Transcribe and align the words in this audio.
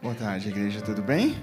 Boa 0.00 0.14
tarde, 0.14 0.48
igreja, 0.48 0.80
tudo 0.80 1.02
bem? 1.02 1.36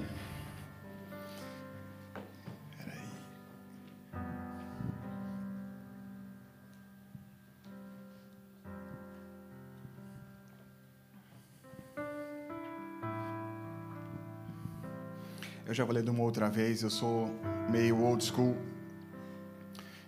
Já 15.76 15.86
falei 15.86 16.02
de 16.02 16.10
uma 16.10 16.24
outra 16.24 16.50
vez, 16.50 16.84
eu 16.84 16.90
sou 16.90 17.30
meio 17.70 18.02
old 18.02 18.24
school 18.24 18.56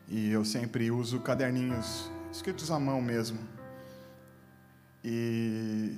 e 0.07 0.31
eu 0.31 0.45
sempre 0.45 0.89
uso 0.89 1.19
caderninhos 1.19 2.09
escritos 2.31 2.71
à 2.71 2.79
mão 2.79 3.01
mesmo. 3.01 3.37
E 5.03 5.97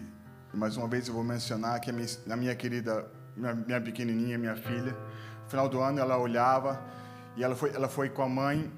mais 0.51 0.75
uma 0.75 0.87
vez 0.87 1.07
eu 1.07 1.13
vou 1.13 1.23
mencionar 1.23 1.79
que 1.79 1.91
a 1.91 1.93
minha, 1.93 2.07
a 2.31 2.35
minha 2.35 2.55
querida, 2.55 3.11
minha, 3.37 3.53
minha, 3.53 3.79
pequenininha, 3.79 4.39
minha 4.39 4.55
filha, 4.55 4.97
no 5.43 5.49
final 5.49 5.69
do 5.69 5.79
ano 5.79 5.99
ela 5.99 6.17
olhava 6.17 6.83
e 7.37 7.43
ela 7.43 7.55
foi, 7.55 7.69
ela 7.69 7.87
foi 7.87 8.09
com 8.09 8.23
a 8.23 8.29
mãe 8.29 8.71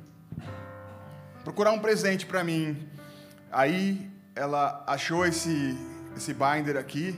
procurar 1.45 1.71
um 1.71 1.79
presente 1.79 2.25
para 2.25 2.43
mim. 2.43 2.89
Aí 3.49 4.11
ela 4.35 4.83
achou 4.85 5.25
esse, 5.25 5.73
esse 6.17 6.33
binder 6.33 6.75
aqui 6.75 7.17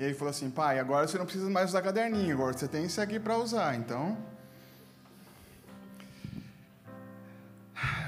e 0.00 0.04
aí 0.04 0.14
falou 0.14 0.30
assim, 0.30 0.50
pai, 0.50 0.78
agora 0.78 1.06
você 1.06 1.18
não 1.18 1.26
precisa 1.26 1.50
mais 1.50 1.68
usar 1.68 1.82
caderninho, 1.82 2.34
agora 2.34 2.54
você 2.54 2.66
tem 2.66 2.86
isso 2.86 2.98
aqui 3.02 3.20
para 3.20 3.36
usar, 3.36 3.74
então... 3.74 4.16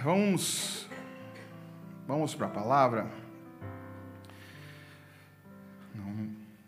Vamos, 0.03 0.89
vamos 2.09 2.35
para 2.35 2.47
a 2.47 2.51
palavra. 2.51 3.07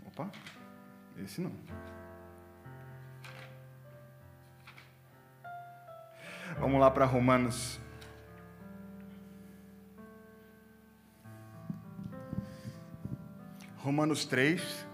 Opa, 0.06 0.30
esse 1.17 1.41
não. 1.41 1.52
Vamos 6.58 6.78
lá 6.78 6.91
para 6.91 7.06
Romanos. 7.06 7.80
Romanos 13.78 14.27
3, 14.27 14.86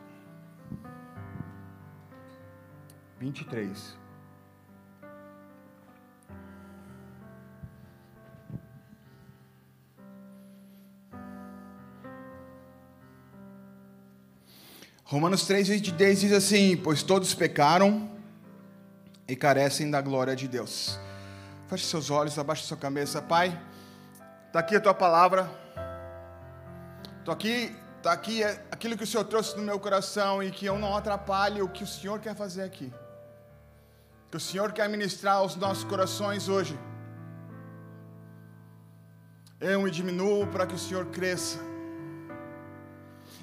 23. 3.21 3.99
Romanos 15.05 15.45
3, 15.45 15.69
23 15.69 16.21
diz 16.21 16.33
assim: 16.33 16.79
Pois 16.79 17.03
todos 17.03 17.35
pecaram 17.35 18.11
e 19.29 19.37
carecem 19.37 19.91
da 19.91 20.01
glória 20.01 20.35
de 20.35 20.49
Deus. 20.49 20.99
Feche 21.69 21.85
seus 21.85 22.09
olhos, 22.09 22.39
abaixe 22.39 22.65
sua 22.65 22.79
cabeça, 22.79 23.21
Pai. 23.21 23.61
Está 24.47 24.61
aqui 24.61 24.77
a 24.77 24.81
tua 24.81 24.95
palavra. 24.95 25.51
Estou 27.19 27.35
aqui, 27.35 27.77
está 27.99 28.13
aqui 28.13 28.43
é 28.43 28.65
aquilo 28.71 28.97
que 28.97 29.05
o 29.05 29.07
Senhor 29.07 29.25
trouxe 29.25 29.59
no 29.59 29.63
meu 29.63 29.79
coração 29.79 30.43
e 30.43 30.51
que 30.51 30.65
eu 30.65 30.79
não 30.79 30.97
atrapalhe 30.97 31.61
o 31.61 31.69
que 31.69 31.85
o 31.85 31.87
Senhor 31.87 32.19
quer 32.19 32.35
fazer 32.35 32.63
aqui. 32.63 32.91
Que 34.31 34.37
o 34.37 34.41
Senhor 34.41 34.73
quer 34.73 34.89
ministrar 34.89 35.37
aos 35.37 35.57
nossos 35.57 35.85
corações 35.85 36.49
hoje. 36.49 36.79
Eu 39.61 39.83
me 39.83 39.91
diminuo 39.91 40.47
para 40.47 40.67
que 40.67 40.75
o 40.75 40.79
Senhor 40.79 41.07
cresça 41.07 41.59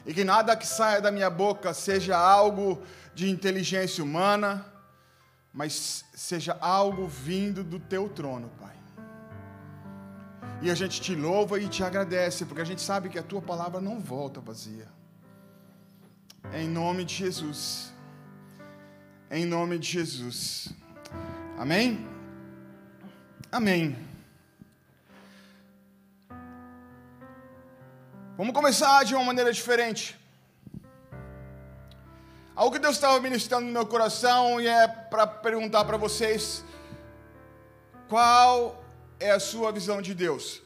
e 0.06 0.14
que 0.14 0.24
nada 0.24 0.56
que 0.56 0.66
saia 0.66 1.02
da 1.02 1.12
minha 1.12 1.30
boca 1.30 1.74
seja 1.74 2.18
algo 2.18 2.81
de 3.14 3.30
inteligência 3.30 4.02
humana, 4.02 4.66
mas 5.53 6.06
seja 6.16 6.58
algo 6.62 7.06
vindo 7.08 7.62
do 7.64 7.78
teu 7.78 8.08
trono, 8.08 8.50
Pai. 8.58 8.75
E 10.62 10.72
a 10.72 10.75
gente 10.75 11.02
te 11.02 11.14
louva 11.14 11.59
e 11.59 11.68
te 11.68 11.84
agradece, 11.84 12.46
porque 12.46 12.62
a 12.62 12.66
gente 12.66 12.81
sabe 12.81 13.09
que 13.09 13.19
a 13.19 13.24
tua 13.24 13.42
palavra 13.42 13.81
não 13.81 14.00
volta 14.00 14.40
vazia. 14.40 14.88
Em 16.54 16.68
nome 16.68 17.04
de 17.04 17.14
Jesus. 17.14 17.94
Em 19.30 19.46
nome 19.46 19.78
de 19.78 19.90
Jesus. 19.90 20.70
Amém? 21.58 22.08
Amém. 23.52 23.98
Vamos 28.38 28.54
começar 28.54 29.04
de 29.04 29.14
uma 29.14 29.26
maneira 29.26 29.52
diferente. 29.52 30.18
Algo 32.56 32.72
que 32.72 32.80
Deus 32.80 32.96
estava 32.96 33.20
ministrando 33.20 33.66
no 33.66 33.72
meu 33.74 33.86
coração 33.86 34.62
e 34.62 34.68
é 34.68 34.88
para 34.88 35.28
perguntar 35.28 35.84
para 35.84 35.98
vocês: 35.98 36.64
qual 38.08 38.82
é 39.20 39.32
a 39.32 39.42
sua 39.42 39.74
visão 39.74 40.02
de 40.02 40.14
Deus? 40.16 40.62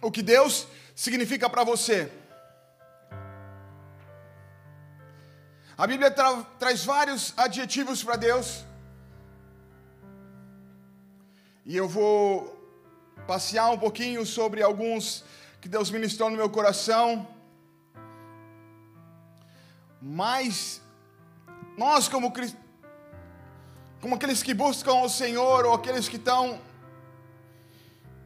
O 0.00 0.12
que 0.12 0.22
Deus 0.22 0.68
significa 0.94 1.50
para 1.50 1.64
você? 1.64 2.08
A 5.78 5.86
Bíblia 5.86 6.10
tra 6.10 6.42
traz 6.58 6.86
vários 6.86 7.34
adjetivos 7.36 8.02
para 8.02 8.16
Deus. 8.16 8.64
E 11.66 11.76
eu 11.76 11.86
vou 11.86 12.56
passear 13.26 13.68
um 13.70 13.78
pouquinho 13.78 14.24
sobre 14.24 14.62
alguns 14.62 15.22
que 15.60 15.68
Deus 15.68 15.90
ministrou 15.90 16.30
no 16.30 16.36
meu 16.36 16.48
coração. 16.48 17.28
Mas 20.00 20.80
nós, 21.76 22.08
como, 22.08 22.32
como 24.00 24.14
aqueles 24.14 24.42
que 24.42 24.54
buscam 24.54 24.94
o 25.02 25.10
Senhor, 25.10 25.66
ou 25.66 25.74
aqueles 25.74 26.08
que 26.08 26.16
estão 26.16 26.58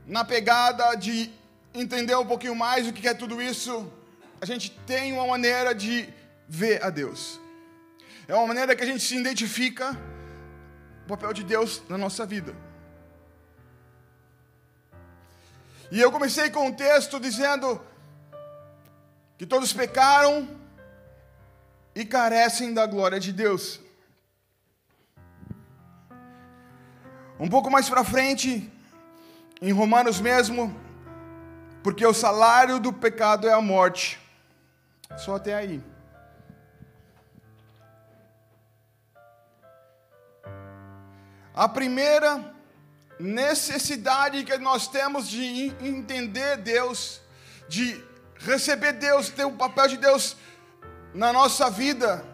na 0.06 0.24
pegada 0.24 0.94
de 0.94 1.32
entender 1.74 2.14
um 2.14 2.26
pouquinho 2.26 2.54
mais 2.54 2.86
o 2.86 2.92
que 2.92 3.08
é 3.08 3.14
tudo 3.14 3.42
isso, 3.42 3.92
a 4.40 4.46
gente 4.46 4.70
tem 4.86 5.12
uma 5.12 5.26
maneira 5.26 5.74
de 5.74 6.20
ver 6.50 6.84
a 6.84 6.90
Deus. 6.90 7.40
É 8.26 8.34
uma 8.34 8.48
maneira 8.48 8.74
que 8.74 8.82
a 8.82 8.86
gente 8.86 9.04
se 9.04 9.16
identifica 9.16 9.96
o 11.04 11.08
papel 11.08 11.32
de 11.32 11.44
Deus 11.44 11.80
na 11.88 11.96
nossa 11.96 12.26
vida. 12.26 12.52
E 15.92 16.00
eu 16.00 16.10
comecei 16.10 16.50
com 16.50 16.66
um 16.66 16.72
texto 16.72 17.20
dizendo 17.20 17.80
que 19.38 19.46
todos 19.46 19.72
pecaram 19.72 20.48
e 21.94 22.04
carecem 22.04 22.74
da 22.74 22.84
glória 22.84 23.20
de 23.20 23.32
Deus. 23.32 23.80
Um 27.38 27.48
pouco 27.48 27.70
mais 27.70 27.88
para 27.88 28.04
frente, 28.04 28.70
em 29.62 29.72
Romanos 29.72 30.20
mesmo, 30.20 30.76
porque 31.82 32.04
o 32.04 32.12
salário 32.12 32.80
do 32.80 32.92
pecado 32.92 33.48
é 33.48 33.52
a 33.52 33.60
morte. 33.60 34.20
Só 35.16 35.36
até 35.36 35.54
aí. 35.54 35.82
A 41.60 41.68
primeira 41.68 42.54
necessidade 43.18 44.44
que 44.44 44.56
nós 44.56 44.88
temos 44.88 45.28
de 45.28 45.66
entender 45.82 46.56
Deus, 46.56 47.20
de 47.68 48.02
receber 48.38 48.94
Deus, 48.94 49.28
ter 49.28 49.44
o 49.44 49.52
papel 49.52 49.88
de 49.88 49.98
Deus 49.98 50.38
na 51.12 51.34
nossa 51.34 51.68
vida, 51.68 52.24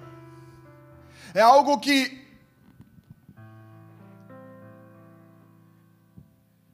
é 1.34 1.40
algo 1.40 1.80
que 1.80 2.24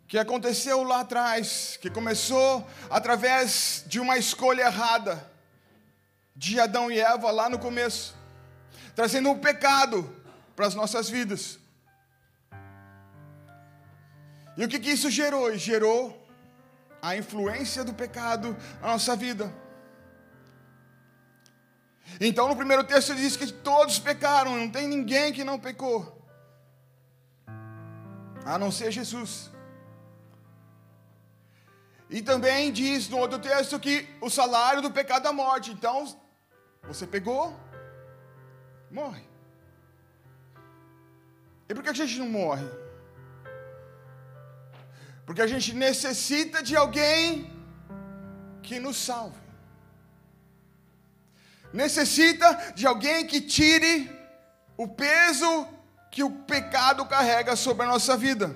que 0.06 0.18
aconteceu 0.18 0.82
lá 0.82 1.00
atrás, 1.00 1.78
que 1.80 1.88
começou 1.88 2.68
através 2.90 3.82
de 3.86 3.98
uma 3.98 4.18
escolha 4.18 4.64
errada 4.64 5.26
de 6.36 6.60
Adão 6.60 6.92
e 6.92 7.00
Eva 7.00 7.30
lá 7.30 7.48
no 7.48 7.58
começo, 7.58 8.14
trazendo 8.94 9.30
um 9.30 9.38
pecado 9.38 10.14
para 10.54 10.66
as 10.66 10.74
nossas 10.74 11.08
vidas. 11.08 11.61
E 14.62 14.64
o 14.64 14.68
que, 14.68 14.78
que 14.78 14.92
isso 14.92 15.10
gerou? 15.10 15.52
Gerou 15.56 16.24
a 17.02 17.16
influência 17.16 17.82
do 17.82 17.92
pecado 17.92 18.56
na 18.80 18.92
nossa 18.92 19.16
vida. 19.16 19.52
Então, 22.20 22.46
no 22.46 22.54
primeiro 22.54 22.84
texto, 22.84 23.12
diz 23.12 23.36
que 23.36 23.52
todos 23.52 23.98
pecaram, 23.98 24.56
não 24.56 24.70
tem 24.70 24.86
ninguém 24.86 25.32
que 25.32 25.42
não 25.42 25.58
pecou, 25.58 26.24
a 28.44 28.56
não 28.56 28.70
ser 28.70 28.92
Jesus. 28.92 29.50
E 32.08 32.22
também 32.22 32.70
diz 32.70 33.08
no 33.08 33.18
outro 33.18 33.40
texto 33.40 33.80
que 33.80 34.08
o 34.20 34.30
salário 34.30 34.80
do 34.80 34.92
pecado 34.92 35.26
é 35.26 35.30
a 35.30 35.32
morte. 35.32 35.72
Então, 35.72 36.16
você 36.84 37.04
pegou, 37.04 37.52
morre. 38.88 39.24
E 41.68 41.74
por 41.74 41.82
que 41.82 41.90
a 41.90 41.92
gente 41.92 42.16
não 42.20 42.28
morre? 42.28 42.81
Porque 45.24 45.42
a 45.42 45.46
gente 45.46 45.72
necessita 45.74 46.62
de 46.62 46.76
alguém 46.76 47.50
que 48.62 48.78
nos 48.78 48.96
salve. 48.96 49.40
Necessita 51.72 52.72
de 52.74 52.86
alguém 52.86 53.26
que 53.26 53.40
tire 53.40 54.10
o 54.76 54.86
peso 54.86 55.66
que 56.10 56.22
o 56.22 56.30
pecado 56.30 57.06
carrega 57.06 57.56
sobre 57.56 57.84
a 57.84 57.88
nossa 57.88 58.16
vida. 58.16 58.54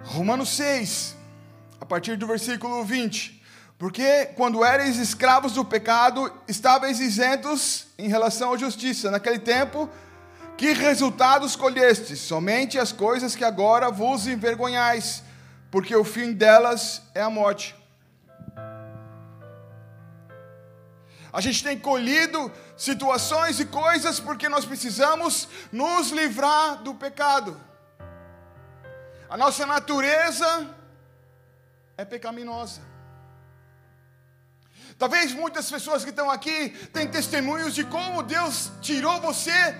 Romanos 0.00 0.50
6, 0.50 1.16
a 1.80 1.86
partir 1.86 2.16
do 2.16 2.26
versículo 2.26 2.84
20. 2.84 3.43
Porque 3.84 4.30
quando 4.34 4.64
eres 4.64 4.96
escravos 4.96 5.52
do 5.52 5.62
pecado, 5.62 6.32
estáveis 6.48 7.00
isentos 7.00 7.88
em 7.98 8.08
relação 8.08 8.54
à 8.54 8.56
justiça. 8.56 9.10
Naquele 9.10 9.38
tempo, 9.38 9.90
que 10.56 10.72
resultados 10.72 11.54
colhestes? 11.54 12.18
Somente 12.18 12.78
as 12.78 12.92
coisas 12.92 13.36
que 13.36 13.44
agora 13.44 13.90
vos 13.90 14.26
envergonhais, 14.26 15.22
porque 15.70 15.94
o 15.94 16.02
fim 16.02 16.32
delas 16.32 17.02
é 17.14 17.20
a 17.20 17.28
morte. 17.28 17.76
A 21.30 21.42
gente 21.42 21.62
tem 21.62 21.78
colhido 21.78 22.50
situações 22.78 23.60
e 23.60 23.66
coisas 23.66 24.18
porque 24.18 24.48
nós 24.48 24.64
precisamos 24.64 25.46
nos 25.70 26.08
livrar 26.08 26.82
do 26.82 26.94
pecado. 26.94 27.60
A 29.28 29.36
nossa 29.36 29.66
natureza 29.66 30.74
é 31.98 32.04
pecaminosa. 32.06 32.93
Talvez 34.98 35.32
muitas 35.32 35.70
pessoas 35.70 36.04
que 36.04 36.10
estão 36.10 36.30
aqui 36.30 36.70
têm 36.92 37.08
testemunhos 37.08 37.74
de 37.74 37.84
como 37.84 38.22
Deus 38.22 38.70
tirou 38.80 39.20
você 39.20 39.76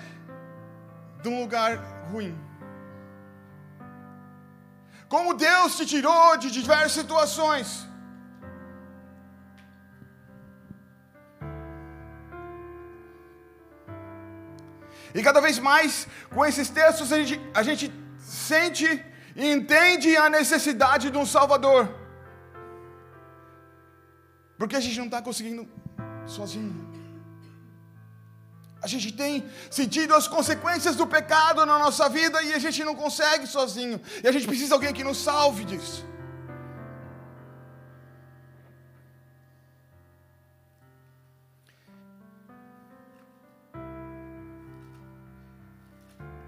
de 1.23 1.29
um 1.29 1.41
lugar 1.41 1.79
ruim. 2.11 2.37
Como 5.09 5.35
Deus 5.35 5.77
te 5.77 5.87
tirou 5.87 6.37
de 6.37 6.51
diversas 6.51 6.93
situações. 6.93 7.87
E 15.15 15.23
cada 15.23 15.41
vez 15.41 15.61
mais, 15.61 16.09
com 16.29 16.45
esses 16.45 16.69
textos, 16.69 17.13
a 17.13 17.19
gente, 17.19 17.41
a 17.55 17.63
gente 17.63 17.93
sente 18.19 18.87
e 19.37 19.53
entende 19.53 20.17
a 20.17 20.29
necessidade 20.29 21.11
de 21.11 21.17
um 21.17 21.25
Salvador. 21.25 22.04
Porque 24.59 24.77
a 24.77 24.81
gente 24.81 24.99
não 24.99 25.07
está 25.07 25.21
conseguindo 25.21 25.69
sozinho. 26.27 26.95
A 28.81 28.87
gente 28.87 29.13
tem 29.13 29.43
sentido 29.71 30.15
as 30.15 30.29
consequências 30.29 30.95
do 30.95 31.07
pecado 31.07 31.65
na 31.65 31.79
nossa 31.79 32.09
vida 32.09 32.43
e 32.43 32.53
a 32.53 32.59
gente 32.59 32.85
não 32.85 32.95
consegue 32.95 33.47
sozinho. 33.47 34.01
E 34.23 34.29
a 34.29 34.33
gente 34.33 34.47
precisa 34.47 34.69
de 34.69 34.75
alguém 34.75 34.93
que 34.93 35.03
nos 35.03 35.17
salve 35.17 35.65
disso. 35.65 36.05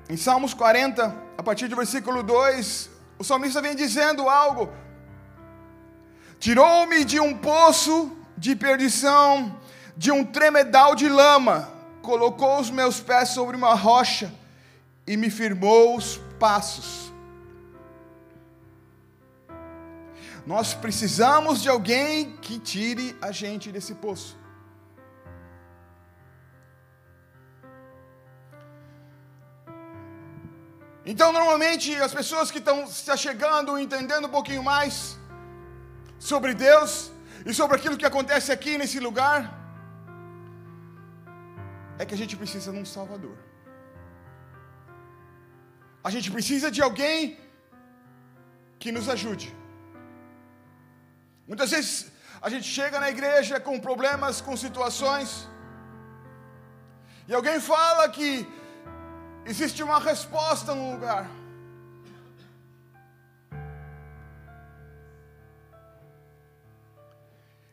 Em 0.08 0.16
Salmos 0.16 0.54
40, 0.54 1.14
a 1.36 1.42
partir 1.42 1.68
do 1.68 1.74
versículo 1.74 2.22
2, 2.22 2.90
o 3.18 3.24
salmista 3.24 3.60
vem 3.60 3.74
dizendo 3.74 4.28
algo. 4.28 4.70
Tirou-me 6.38 7.04
de 7.04 7.18
um 7.18 7.36
poço 7.36 8.16
de 8.36 8.54
perdição, 8.54 9.58
de 9.96 10.12
um 10.12 10.24
tremedal 10.24 10.94
de 10.94 11.08
lama, 11.08 11.72
colocou 12.02 12.60
os 12.60 12.70
meus 12.70 13.00
pés 13.00 13.30
sobre 13.30 13.56
uma 13.56 13.74
rocha 13.74 14.32
e 15.06 15.16
me 15.16 15.30
firmou 15.30 15.96
os 15.96 16.20
passos. 16.38 17.12
Nós 20.46 20.74
precisamos 20.74 21.60
de 21.60 21.68
alguém 21.68 22.36
que 22.36 22.58
tire 22.58 23.16
a 23.20 23.32
gente 23.32 23.72
desse 23.72 23.94
poço. 23.94 24.36
Então, 31.04 31.32
normalmente, 31.32 31.94
as 31.96 32.12
pessoas 32.12 32.50
que 32.50 32.58
estão 32.58 32.86
se 32.86 33.16
chegando, 33.16 33.78
entendendo 33.78 34.26
um 34.26 34.30
pouquinho 34.30 34.62
mais 34.62 35.16
sobre 36.18 36.54
Deus 36.54 37.10
e 37.44 37.54
sobre 37.54 37.76
aquilo 37.76 37.96
que 37.96 38.06
acontece 38.06 38.50
aqui 38.52 38.76
nesse 38.78 38.98
lugar, 38.98 39.40
é 41.98 42.04
que 42.04 42.14
a 42.14 42.20
gente 42.22 42.36
precisa 42.36 42.72
de 42.72 42.78
um 42.78 42.84
Salvador. 42.84 43.36
A 46.02 46.10
gente 46.10 46.30
precisa 46.30 46.70
de 46.70 46.82
alguém 46.82 47.38
que 48.78 48.92
nos 48.92 49.08
ajude. 49.08 49.54
Muitas 51.46 51.70
vezes 51.70 52.12
a 52.40 52.48
gente 52.50 52.68
chega 52.68 53.00
na 53.00 53.10
igreja 53.10 53.58
com 53.58 53.80
problemas, 53.80 54.40
com 54.40 54.56
situações, 54.56 55.48
e 57.28 57.34
alguém 57.34 57.58
fala 57.60 58.08
que 58.08 58.46
Existe 59.46 59.80
uma 59.80 60.00
resposta 60.00 60.74
no 60.74 60.90
lugar. 60.92 61.30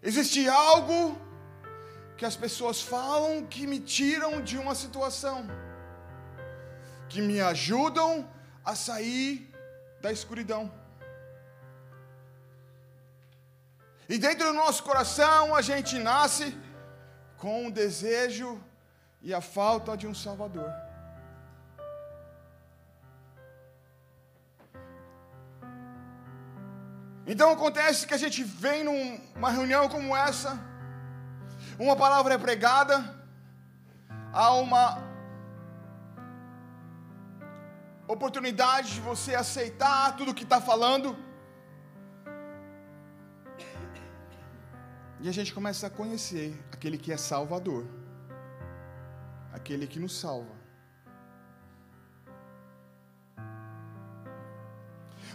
Existe 0.04 0.50
algo 0.50 1.18
que 2.18 2.26
as 2.26 2.36
pessoas 2.36 2.82
falam 2.82 3.46
que 3.46 3.66
me 3.66 3.80
tiram 3.80 4.42
de 4.42 4.58
uma 4.58 4.76
situação, 4.76 5.48
que 7.08 7.22
me 7.22 7.40
ajudam 7.40 8.30
a 8.66 8.76
sair 8.76 9.50
da 10.02 10.12
escuridão. 10.12 10.70
E 14.10 14.18
dentro 14.18 14.48
do 14.48 14.54
nosso 14.54 14.84
coração 14.84 15.56
a 15.56 15.62
gente 15.62 15.98
nasce 15.98 16.54
com 17.38 17.68
o 17.68 17.72
desejo 17.72 18.62
e 19.22 19.34
a 19.34 19.40
falta 19.40 19.96
de 19.96 20.06
um 20.06 20.14
Salvador. 20.14 20.70
Então 27.26 27.52
acontece 27.52 28.06
que 28.06 28.14
a 28.14 28.18
gente 28.18 28.44
vem 28.44 28.84
numa 28.84 29.50
reunião 29.50 29.88
como 29.88 30.16
essa, 30.16 30.60
uma 31.80 31.96
palavra 31.96 32.34
é 32.34 32.38
pregada, 32.38 32.96
há 34.32 34.54
uma 34.54 35.02
oportunidade 38.08 38.96
de 38.96 39.00
você 39.00 39.34
aceitar 39.34 40.18
tudo 40.18 40.34
que 40.34 40.44
está 40.44 40.60
falando, 40.60 41.16
e 45.22 45.30
a 45.30 45.32
gente 45.32 45.54
começa 45.54 45.88
a 45.88 45.90
conhecer 45.90 46.62
aquele 46.74 46.98
que 46.98 47.14
é 47.14 47.16
Salvador, 47.16 47.86
aquele 49.54 49.88
que 49.88 49.98
nos 49.98 50.20
salva. 50.20 50.63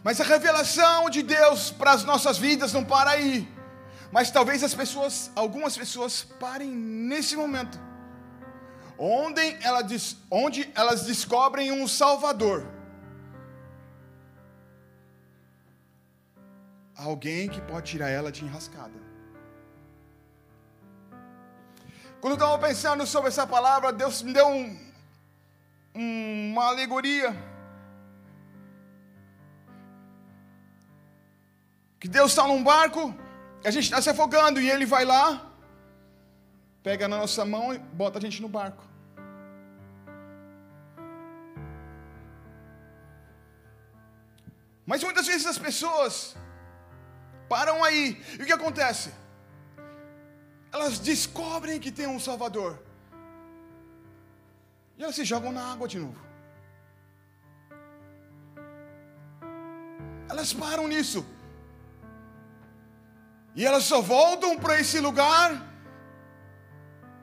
Mas 0.03 0.21
a 0.21 0.25
revelação 0.25 1.11
de 1.11 1.23
Deus 1.23 1.71
para 1.71 1.93
as 1.93 2.05
nossas 2.05 2.39
vidas 2.39 2.73
não 2.73 2.85
para 2.85 3.11
aí. 3.11 3.49
Mas 4.11 4.31
talvez 4.31 4.63
as 4.63 4.75
pessoas, 4.75 5.31
algumas 5.35 5.77
pessoas 5.77 6.23
parem 6.23 6.71
nesse 6.71 7.37
momento. 7.37 7.79
Onde, 8.97 9.41
ela, 9.63 9.81
onde 10.31 10.71
elas 10.75 11.05
descobrem 11.05 11.71
um 11.71 11.87
Salvador. 11.87 12.67
Alguém 16.97 17.49
que 17.49 17.61
pode 17.61 17.91
tirar 17.93 18.09
ela 18.09 18.33
de 18.33 18.45
enrascada. 18.45 19.09
Quando 22.21 22.33
eu 22.33 22.39
estava 22.39 22.59
pensando 22.59 23.07
sobre 23.07 23.29
essa 23.29 23.47
palavra, 23.47 23.93
Deus 23.93 24.23
me 24.23 24.33
deu 24.33 24.49
um, 24.49 24.77
uma 25.95 26.67
alegoria 26.67 27.48
Que 32.01 32.09
Deus 32.09 32.31
está 32.31 32.47
num 32.47 32.63
barco, 32.63 33.15
a 33.65 33.71
gente 33.71 33.85
está 33.85 34.01
se 34.01 34.11
afogando 34.11 34.61
e 34.61 34.71
Ele 34.71 34.87
vai 34.87 35.05
lá, 35.05 35.53
pega 36.83 37.09
na 37.09 37.19
nossa 37.19 37.45
mão 37.45 37.75
e 37.75 37.79
bota 37.79 38.19
a 38.19 38.21
gente 38.21 38.41
no 38.41 38.49
barco. 38.49 38.85
Mas 44.87 45.03
muitas 45.03 45.27
vezes 45.27 45.47
as 45.47 45.59
pessoas 45.59 46.37
param 47.49 47.83
aí, 47.85 48.23
e 48.39 48.43
o 48.43 48.47
que 48.47 48.53
acontece? 48.53 49.13
Elas 50.73 50.99
descobrem 50.99 51.81
que 51.81 51.91
tem 51.91 52.07
um 52.07 52.21
Salvador, 52.21 52.83
e 54.97 55.03
elas 55.03 55.15
se 55.15 55.25
jogam 55.25 55.53
na 55.53 55.73
água 55.73 55.89
de 55.89 55.99
novo. 55.99 56.21
Elas 60.31 60.53
param 60.53 60.87
nisso. 60.87 61.27
E 63.59 63.67
elas 63.67 63.83
só 63.83 64.01
voltam 64.01 64.57
para 64.57 64.79
esse 64.79 65.01
lugar 65.01 65.51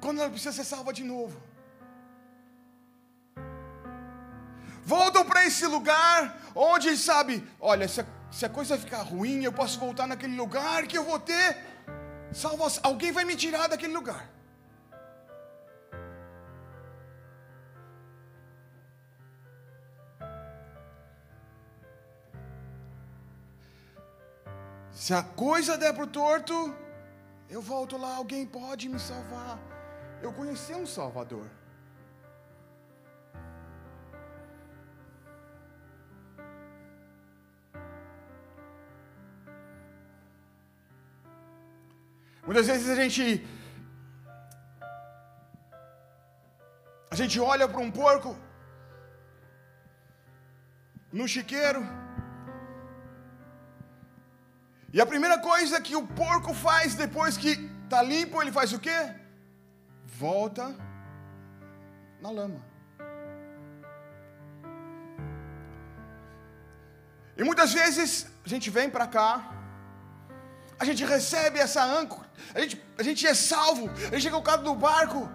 quando 0.01 0.20
ela 0.20 0.30
precisa 0.30 0.51
ser 0.51 0.65
salva 0.65 0.92
de 0.92 1.01
novo. 1.01 1.42
Voltam 4.84 5.24
para 5.24 5.46
esse 5.46 5.65
lugar 5.65 6.38
onde, 6.54 6.98
sabe, 6.98 7.42
olha, 7.58 7.88
se 7.88 8.01
a, 8.01 8.06
se 8.30 8.46
a 8.46 8.50
coisa 8.50 8.77
ficar 8.77 9.01
ruim, 9.04 9.46
eu 9.46 9.54
posso 9.54 9.80
voltar 9.80 10.08
naquele 10.08 10.36
lugar 10.36 10.86
que 10.88 10.98
eu 10.98 11.06
vou 11.06 11.18
ter 11.18 11.58
salvação. 12.34 12.82
Alguém 12.84 13.13
vai 13.13 13.24
me 13.24 13.38
tirar 13.38 13.70
daquele 13.70 13.94
lugar. 13.94 14.30
Se 25.05 25.13
a 25.13 25.21
coisa 25.21 25.77
der 25.77 25.93
para 25.93 26.05
o 26.05 26.07
torto, 26.07 26.55
eu 27.47 27.62
volto 27.62 27.95
lá, 27.95 28.15
alguém 28.15 28.43
pode 28.43 28.89
me 28.89 29.00
salvar. 29.00 29.59
Eu 30.19 30.33
conheci 30.33 30.74
um 30.74 30.88
Salvador. 30.88 31.45
Muitas 42.47 42.65
vezes 42.65 42.89
a 42.89 42.95
gente 42.95 43.47
a 47.12 47.15
gente 47.15 47.39
olha 47.39 47.67
para 47.67 47.79
um 47.79 47.91
porco 47.91 48.35
no 51.13 51.27
chiqueiro 51.27 51.83
e 54.95 55.01
a 55.01 55.05
primeira 55.05 55.37
coisa 55.37 55.81
que 55.85 55.93
o 56.01 56.03
porco 56.19 56.51
faz 56.53 56.95
depois 56.95 57.35
que 57.35 57.49
está 57.83 58.01
limpo, 58.01 58.41
ele 58.41 58.53
faz 58.57 58.71
o 58.71 58.79
quê? 58.85 58.99
Volta 60.05 60.73
na 62.21 62.29
lama. 62.37 62.61
E 67.35 67.43
muitas 67.43 67.73
vezes 67.73 68.25
a 68.45 68.47
gente 68.53 68.69
vem 68.69 68.89
para 68.89 69.05
cá, 69.17 69.29
a 70.79 70.85
gente 70.85 71.03
recebe 71.03 71.59
essa 71.59 71.83
âncora, 71.83 72.29
a 72.53 72.61
gente, 72.61 72.81
a 72.97 73.03
gente 73.03 73.27
é 73.27 73.33
salvo, 73.33 73.89
a 74.13 74.15
gente 74.15 74.29
é 74.29 74.31
colocado 74.31 74.63
no 74.63 74.77
barco. 74.87 75.29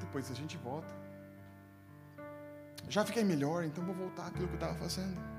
Depois 0.00 0.28
a 0.28 0.34
gente 0.34 0.56
volta. 0.56 0.92
Já 2.88 3.04
fiquei 3.04 3.22
melhor, 3.22 3.62
então 3.62 3.84
vou 3.84 3.94
voltar 3.94 4.26
àquilo 4.26 4.48
que 4.48 4.54
eu 4.54 4.62
estava 4.62 4.74
fazendo. 4.74 5.37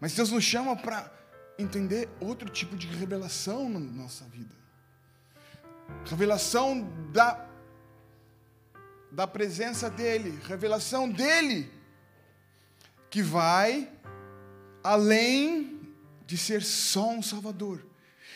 Mas 0.00 0.14
Deus 0.14 0.30
nos 0.30 0.42
chama 0.42 0.74
para 0.74 1.12
entender 1.58 2.08
outro 2.20 2.48
tipo 2.48 2.76
de 2.76 2.86
revelação 2.86 3.68
na 3.68 3.78
nossa 3.78 4.24
vida. 4.24 4.54
Revelação 6.06 6.88
da, 7.12 7.46
da 9.12 9.26
presença 9.26 9.90
dEle, 9.90 10.38
revelação 10.46 11.10
dEle, 11.10 11.70
que 13.10 13.22
vai 13.22 13.90
além 14.82 15.80
de 16.24 16.38
ser 16.38 16.62
só 16.62 17.10
um 17.10 17.22
Salvador. 17.22 17.84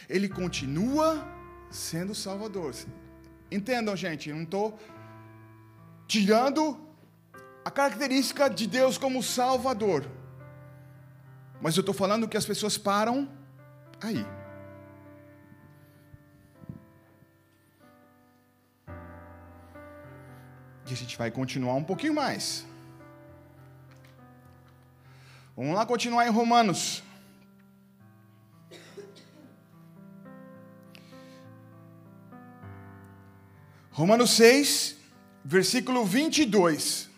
Ele 0.09 0.29
continua 0.29 1.27
sendo 1.71 2.15
Salvador. 2.15 2.75
Entendam, 3.51 3.97
gente, 3.97 4.29
eu 4.29 4.37
não 4.37 4.43
estou 4.43 4.79
tirando 6.07 6.79
a 7.65 7.71
característica 7.71 8.51
de 8.51 8.67
Deus 8.67 8.99
como 8.99 9.23
Salvador. 9.23 10.05
Mas 11.65 11.79
eu 11.79 11.81
estou 11.81 11.95
falando 11.95 12.29
que 12.29 12.37
as 12.37 12.45
pessoas 12.45 12.77
param 12.77 13.27
aí. 13.99 14.23
E 20.87 20.93
a 20.93 20.95
gente 20.95 21.17
vai 21.17 21.31
continuar 21.31 21.73
um 21.73 21.83
pouquinho 21.83 22.13
mais. 22.13 22.67
Vamos 25.57 25.75
lá 25.75 25.87
continuar 25.87 26.27
em 26.27 26.31
Romanos. 26.31 27.03
Romanos 33.91 34.33
6, 34.33 34.99
versículo 35.43 36.05
22. 36.05 37.09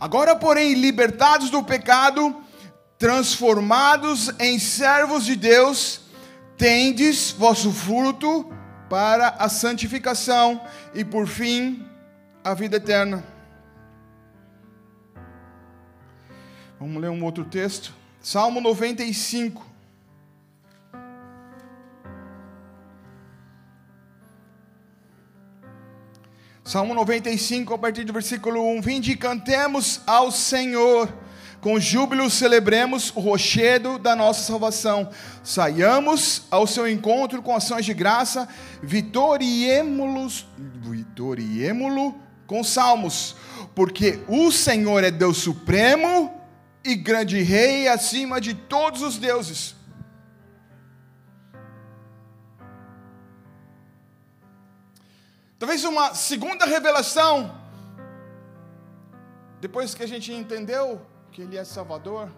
Agora, 0.00 0.34
porém, 0.34 0.72
libertados 0.72 1.50
do 1.50 1.62
pecado, 1.62 2.34
transformados 2.98 4.30
em 4.40 4.58
servos 4.58 5.26
de 5.26 5.36
Deus, 5.36 6.00
tendes 6.56 7.30
vosso 7.32 7.70
fruto 7.70 8.50
para 8.88 9.28
a 9.38 9.48
santificação 9.50 10.60
e, 10.94 11.04
por 11.04 11.26
fim, 11.26 11.86
a 12.42 12.54
vida 12.54 12.78
eterna. 12.78 13.22
Vamos 16.78 17.02
ler 17.02 17.10
um 17.10 17.22
outro 17.22 17.44
texto. 17.44 17.94
Salmo 18.22 18.58
95. 18.58 19.69
Salmo 26.70 26.94
95, 26.94 27.74
a 27.74 27.78
partir 27.78 28.04
do 28.04 28.12
versículo 28.12 28.64
1: 28.76 28.80
Vinde 28.80 29.10
e 29.10 29.16
cantemos 29.16 30.02
ao 30.06 30.30
Senhor, 30.30 31.12
com 31.60 31.80
júbilo 31.80 32.30
celebremos 32.30 33.10
o 33.16 33.18
rochedo 33.18 33.98
da 33.98 34.14
nossa 34.14 34.44
salvação, 34.44 35.10
saiamos 35.42 36.42
ao 36.48 36.68
seu 36.68 36.88
encontro 36.88 37.42
com 37.42 37.56
ações 37.56 37.84
de 37.84 37.92
graça, 37.92 38.48
vitoriemo-lo 38.80 40.28
vitoriemo 40.80 42.16
com 42.46 42.62
salmos, 42.62 43.34
porque 43.74 44.20
o 44.28 44.52
Senhor 44.52 45.02
é 45.02 45.10
Deus 45.10 45.38
supremo 45.38 46.32
e 46.84 46.94
grande 46.94 47.42
rei 47.42 47.88
acima 47.88 48.40
de 48.40 48.54
todos 48.54 49.02
os 49.02 49.18
deuses. 49.18 49.74
Talvez 55.60 55.84
uma 55.84 56.14
segunda 56.14 56.64
revelação, 56.64 57.54
depois 59.60 59.94
que 59.94 60.02
a 60.02 60.08
gente 60.08 60.32
entendeu 60.32 61.04
que 61.30 61.42
Ele 61.42 61.58
é 61.58 61.64
Salvador, 61.64 62.32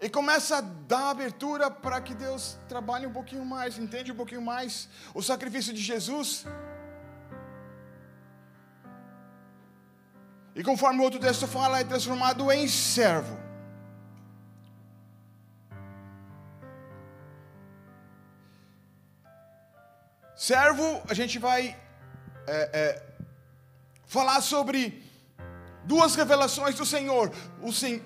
e 0.00 0.08
começa 0.08 0.56
a 0.56 0.60
dar 0.62 1.10
abertura 1.10 1.70
para 1.70 2.00
que 2.00 2.14
Deus 2.14 2.56
trabalhe 2.66 3.06
um 3.06 3.12
pouquinho 3.12 3.44
mais, 3.44 3.76
entende 3.76 4.10
um 4.10 4.16
pouquinho 4.16 4.40
mais 4.40 4.88
o 5.12 5.20
sacrifício 5.20 5.74
de 5.74 5.82
Jesus. 5.82 6.46
E 10.54 10.64
conforme 10.64 11.00
o 11.00 11.02
outro 11.02 11.20
texto 11.20 11.46
fala, 11.46 11.80
é 11.80 11.84
transformado 11.84 12.50
em 12.50 12.66
servo. 12.66 13.49
Servo, 20.40 21.02
a 21.06 21.12
gente 21.12 21.38
vai 21.38 21.76
é, 22.46 22.70
é, 22.72 23.02
falar 24.06 24.40
sobre 24.40 25.04
duas 25.84 26.14
revelações 26.14 26.74
do 26.76 26.86
Senhor. 26.86 27.30
O 27.60 27.70
sen, 27.70 28.02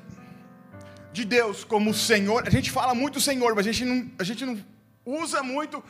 de 1.13 1.25
Deus 1.25 1.63
como 1.63 1.95
Senhor. 1.95 2.43
A 2.45 2.51
gente 2.51 2.73
fala 2.73 2.93
muito 2.93 3.21
Senhor, 3.21 3.55
mas 3.55 3.65
a 3.65 3.71
gente 3.71 3.85
não, 3.85 4.11
a 4.19 4.25
gente 4.25 4.45
não 4.45 4.59
usa 5.07 5.45
muito 5.45 5.81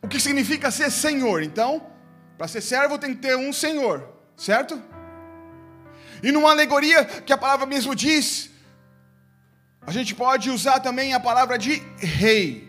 o 0.00 0.06
que 0.06 0.20
significa 0.20 0.70
ser 0.70 0.88
Senhor. 0.92 1.42
Então, 1.42 1.84
para 2.36 2.46
ser 2.46 2.60
servo 2.60 2.96
tem 2.96 3.12
que 3.12 3.22
ter 3.22 3.36
um 3.36 3.52
Senhor, 3.52 4.08
certo? 4.36 4.80
E 6.22 6.30
numa 6.30 6.52
alegoria 6.52 7.04
que 7.04 7.32
a 7.32 7.36
palavra 7.36 7.66
mesmo 7.66 7.92
diz, 7.96 8.50
a 9.84 9.90
gente 9.90 10.14
pode 10.14 10.48
usar 10.48 10.78
também 10.78 11.12
a 11.12 11.18
palavra 11.18 11.58
de 11.58 11.82
rei 11.98 12.67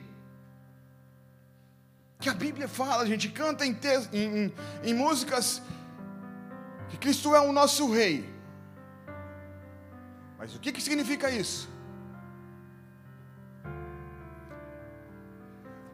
que 2.19 2.27
a 2.27 2.33
Bíblia 2.33 2.67
fala, 2.67 3.01
a 3.01 3.05
gente 3.05 3.29
canta 3.29 3.65
em, 3.65 3.77
em, 4.11 4.53
em 4.83 4.93
músicas 4.93 5.61
que 6.89 6.97
Cristo 6.97 7.33
é 7.33 7.39
o 7.39 7.53
nosso 7.53 7.89
rei. 7.89 8.29
Mas 10.37 10.53
o 10.53 10.59
que, 10.59 10.73
que 10.73 10.81
significa 10.81 11.29
isso? 11.31 11.69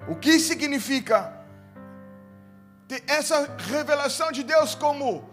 O 0.07 0.15
que 0.15 0.39
significa 0.39 1.31
ter 2.87 3.03
essa 3.05 3.55
revelação 3.57 4.31
de 4.31 4.41
Deus 4.43 4.73
como 4.73 5.29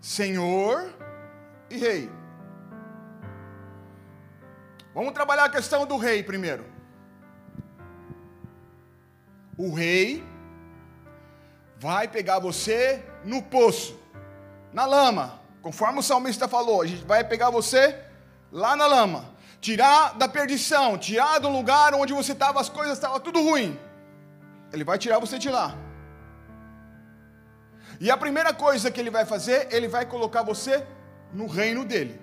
Senhor 0.00 0.92
e 1.68 1.76
Rei? 1.76 2.10
Vamos 4.94 5.12
trabalhar 5.12 5.46
a 5.46 5.50
questão 5.50 5.86
do 5.86 5.96
rei 5.96 6.22
primeiro. 6.22 6.64
O 9.58 9.72
rei 9.74 10.35
vai 11.78 12.08
pegar 12.08 12.38
você 12.38 13.04
no 13.24 13.42
poço, 13.42 13.98
na 14.72 14.86
lama, 14.86 15.40
conforme 15.62 15.98
o 15.98 16.02
salmista 16.02 16.48
falou, 16.48 16.82
a 16.82 16.86
gente 16.86 17.04
vai 17.04 17.22
pegar 17.24 17.50
você 17.50 17.98
lá 18.50 18.74
na 18.74 18.86
lama, 18.86 19.24
tirar 19.60 20.16
da 20.16 20.28
perdição, 20.28 20.96
tirar 20.96 21.38
do 21.38 21.48
lugar 21.48 21.94
onde 21.94 22.12
você 22.12 22.32
estava, 22.32 22.60
as 22.60 22.68
coisas 22.68 22.94
estavam 22.94 23.20
tudo 23.20 23.40
ruim. 23.42 23.78
Ele 24.72 24.84
vai 24.84 24.98
tirar 24.98 25.18
você 25.18 25.38
de 25.38 25.48
lá. 25.48 25.74
E 28.00 28.10
a 28.10 28.16
primeira 28.16 28.52
coisa 28.52 28.90
que 28.90 29.00
ele 29.00 29.10
vai 29.10 29.24
fazer, 29.24 29.68
ele 29.70 29.88
vai 29.88 30.04
colocar 30.04 30.42
você 30.42 30.86
no 31.32 31.46
reino 31.46 31.84
dele. 31.84 32.20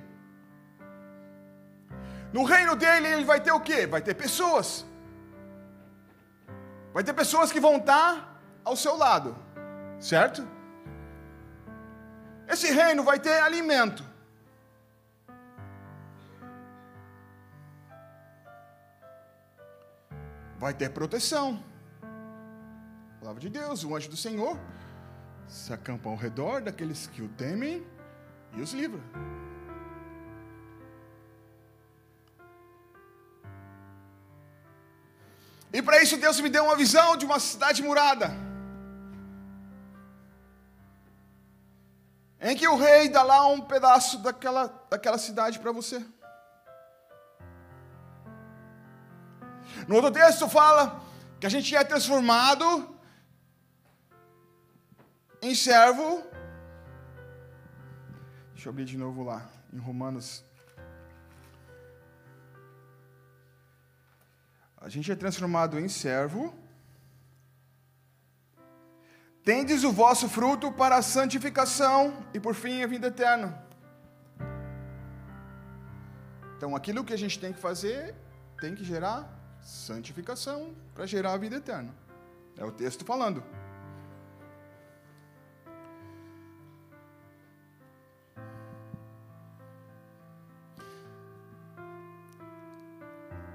No 2.31 2.43
reino 2.43 2.75
dele, 2.75 3.07
ele 3.07 3.25
vai 3.25 3.39
ter 3.39 3.51
o 3.51 3.59
quê? 3.59 3.85
Vai 3.85 4.01
ter 4.01 4.13
pessoas. 4.13 4.85
Vai 6.93 7.03
ter 7.03 7.13
pessoas 7.13 7.51
que 7.51 7.59
vão 7.59 7.77
estar 7.77 8.39
ao 8.63 8.75
seu 8.75 8.95
lado, 8.95 9.35
certo? 10.03 10.45
Esse 12.47 12.69
reino 12.71 13.03
vai 13.03 13.19
ter 13.19 13.39
alimento. 13.39 14.03
Vai 20.59 20.73
ter 20.73 20.89
proteção. 20.89 21.63
palavra 23.19 23.39
de 23.39 23.49
Deus, 23.49 23.83
o 23.85 23.95
anjo 23.95 24.09
do 24.09 24.17
Senhor 24.17 24.59
se 25.47 25.71
acampa 25.71 26.09
ao 26.09 26.17
redor 26.17 26.61
daqueles 26.61 27.07
que 27.07 27.21
o 27.21 27.29
temem 27.29 27.85
e 28.53 28.61
os 28.61 28.73
livra. 28.73 29.01
E 35.71 35.81
para 35.81 36.01
isso 36.03 36.17
Deus 36.17 36.39
me 36.41 36.49
deu 36.49 36.65
uma 36.65 36.75
visão 36.75 37.15
de 37.15 37.25
uma 37.25 37.39
cidade 37.39 37.81
murada. 37.81 38.52
Em 42.43 42.57
que 42.57 42.67
o 42.67 42.75
rei 42.75 43.07
dá 43.07 43.23
lá 43.23 43.47
um 43.47 43.61
pedaço 43.61 44.17
daquela, 44.17 44.67
daquela 44.89 45.17
cidade 45.17 45.59
para 45.59 45.71
você. 45.71 46.05
No 49.87 49.95
outro 49.95 50.11
texto 50.11 50.49
fala 50.49 51.01
que 51.39 51.47
a 51.47 51.49
gente 51.49 51.73
é 51.73 51.81
transformado 51.85 52.97
em 55.41 55.55
servo. 55.55 56.21
Deixa 58.53 58.67
eu 58.67 58.71
abrir 58.71 58.85
de 58.85 58.97
novo 58.97 59.23
lá, 59.23 59.49
em 59.71 59.77
Romanos. 59.77 60.43
A 64.77 64.89
gente 64.89 65.09
é 65.09 65.15
transformado 65.15 65.79
em 65.79 65.87
servo. 65.87 66.53
Tendes 69.43 69.83
o 69.83 69.91
vosso 69.91 70.29
fruto 70.29 70.71
para 70.71 70.95
a 70.95 71.01
santificação 71.01 72.25
e 72.33 72.39
por 72.39 72.55
fim 72.55 72.81
a 72.81 72.87
vida 72.87 73.07
eterna. 73.07 73.61
Então 76.55 76.73
aquilo 76.75 77.03
que 77.03 77.13
a 77.13 77.17
gente 77.17 77.37
tem 77.37 77.51
que 77.51 77.59
fazer 77.59 78.15
tem 78.61 78.73
que 78.73 78.85
gerar 78.85 79.27
santificação 79.61 80.73
para 80.95 81.05
gerar 81.05 81.33
a 81.33 81.37
vida 81.37 81.57
eterna. 81.57 81.93
É 82.57 82.63
o 82.63 82.71
texto 82.71 83.03
falando. 83.03 83.43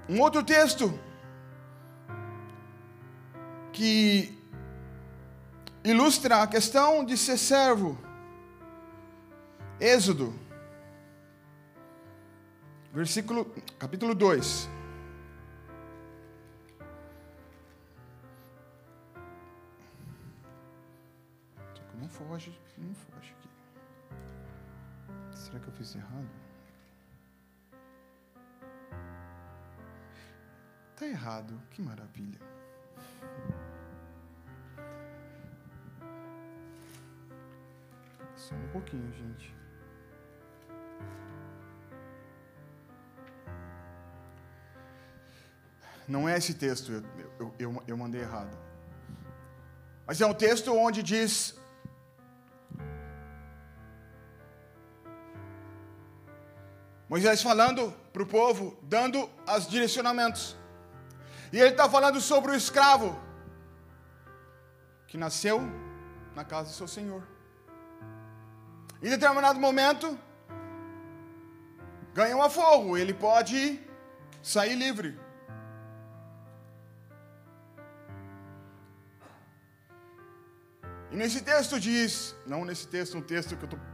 Um 0.07 0.21
outro 0.21 0.43
texto 0.43 0.99
que 3.71 4.38
ilustra 5.83 6.41
a 6.43 6.47
questão 6.47 7.03
de 7.05 7.17
ser 7.17 7.37
servo. 7.37 7.97
Êxodo, 9.79 10.33
versículo, 12.93 13.45
capítulo 13.77 14.13
2. 14.13 14.69
Não 21.99 22.07
foge, 22.09 22.59
não 22.77 22.93
foge 22.93 23.33
aqui. 23.37 23.49
Será 25.33 25.59
que 25.59 25.67
eu 25.67 25.73
fiz 25.73 25.95
errado? 25.95 26.29
Está 30.93 31.07
errado, 31.07 31.61
que 31.71 31.81
maravilha. 31.81 32.39
Só 38.39 38.55
um 38.55 38.67
pouquinho, 38.69 39.11
gente. 39.13 39.53
Não 46.07 46.27
é 46.27 46.37
esse 46.37 46.53
texto, 46.53 46.91
eu, 46.91 47.03
eu, 47.39 47.53
eu, 47.59 47.83
eu 47.85 47.97
mandei 47.97 48.21
errado. 48.21 48.57
Mas 50.07 50.21
é 50.21 50.25
um 50.25 50.33
texto 50.33 50.73
onde 50.73 51.03
diz 51.03 51.53
Moisés 57.09 57.41
falando 57.41 57.91
para 58.13 58.23
o 58.23 58.25
povo, 58.25 58.77
dando 58.81 59.29
os 59.55 59.67
direcionamentos. 59.67 60.55
E 61.51 61.59
ele 61.59 61.71
está 61.71 61.89
falando 61.89 62.21
sobre 62.21 62.51
o 62.51 62.55
escravo 62.55 63.19
que 65.07 65.17
nasceu 65.17 65.59
na 66.35 66.45
casa 66.45 66.69
do 66.69 66.75
seu 66.75 66.87
senhor. 66.87 67.38
Em 69.01 69.09
determinado 69.09 69.59
momento, 69.59 70.19
ganha 72.13 72.35
um 72.35 72.43
aforro, 72.43 72.97
ele 72.97 73.13
pode 73.13 73.79
sair 74.43 74.75
livre. 74.75 75.17
E 81.11 81.15
nesse 81.15 81.41
texto 81.41 81.79
diz, 81.79 82.35
não 82.45 82.65
nesse 82.65 82.87
texto, 82.87 83.17
um 83.17 83.21
texto 83.21 83.55
que 83.55 83.63
eu 83.63 83.65
estou. 83.65 83.79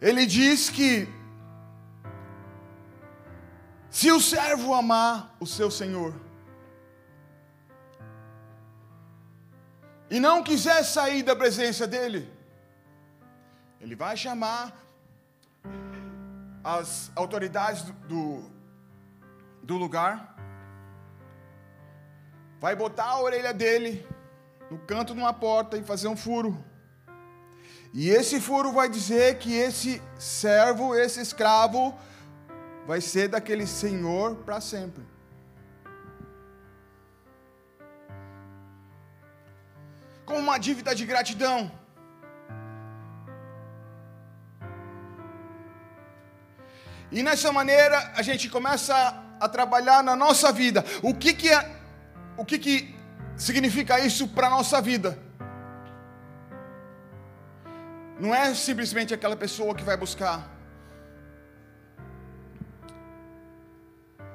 Ele 0.00 0.26
diz 0.26 0.68
que 0.68 1.08
se 3.88 4.10
o 4.10 4.20
servo 4.20 4.74
amar 4.74 5.36
o 5.38 5.46
seu 5.46 5.70
senhor 5.70 6.12
e 10.10 10.20
não 10.20 10.42
quiser 10.42 10.82
sair 10.84 11.22
da 11.22 11.34
presença 11.34 11.86
dele, 11.86 12.30
ele 13.80 13.96
vai 13.96 14.16
chamar 14.16 14.72
as 16.62 17.10
autoridades 17.14 17.82
do, 18.08 18.50
do 19.62 19.76
lugar, 19.76 20.34
vai 22.60 22.74
botar 22.74 23.04
a 23.04 23.20
orelha 23.20 23.52
dele 23.52 24.06
no 24.70 24.78
canto 24.78 25.14
de 25.14 25.20
uma 25.20 25.32
porta 25.32 25.76
e 25.76 25.82
fazer 25.82 26.08
um 26.08 26.16
furo. 26.16 26.64
E 27.92 28.08
esse 28.10 28.40
furo 28.40 28.72
vai 28.72 28.88
dizer 28.88 29.38
que 29.38 29.54
esse 29.54 30.02
servo, 30.18 30.94
esse 30.94 31.20
escravo, 31.20 31.94
vai 32.86 33.00
ser 33.00 33.28
daquele 33.28 33.66
Senhor 33.66 34.36
para 34.36 34.60
sempre. 34.60 35.13
Com 40.26 40.38
uma 40.38 40.58
dívida 40.58 40.94
de 40.94 41.04
gratidão. 41.04 41.70
E 47.12 47.22
nessa 47.22 47.52
maneira 47.52 48.12
a 48.16 48.22
gente 48.22 48.48
começa 48.48 48.94
a 49.40 49.48
trabalhar 49.48 50.02
na 50.02 50.16
nossa 50.16 50.50
vida. 50.52 50.84
O 51.02 51.14
que 51.14 51.34
que 51.34 51.50
é, 51.50 51.70
o 52.36 52.44
que 52.44 52.58
que 52.58 52.94
significa 53.36 54.00
isso 54.00 54.26
para 54.28 54.50
nossa 54.50 54.80
vida? 54.80 55.18
Não 58.18 58.34
é 58.34 58.54
simplesmente 58.54 59.12
aquela 59.12 59.36
pessoa 59.36 59.74
que 59.74 59.84
vai 59.84 59.96
buscar 59.96 60.54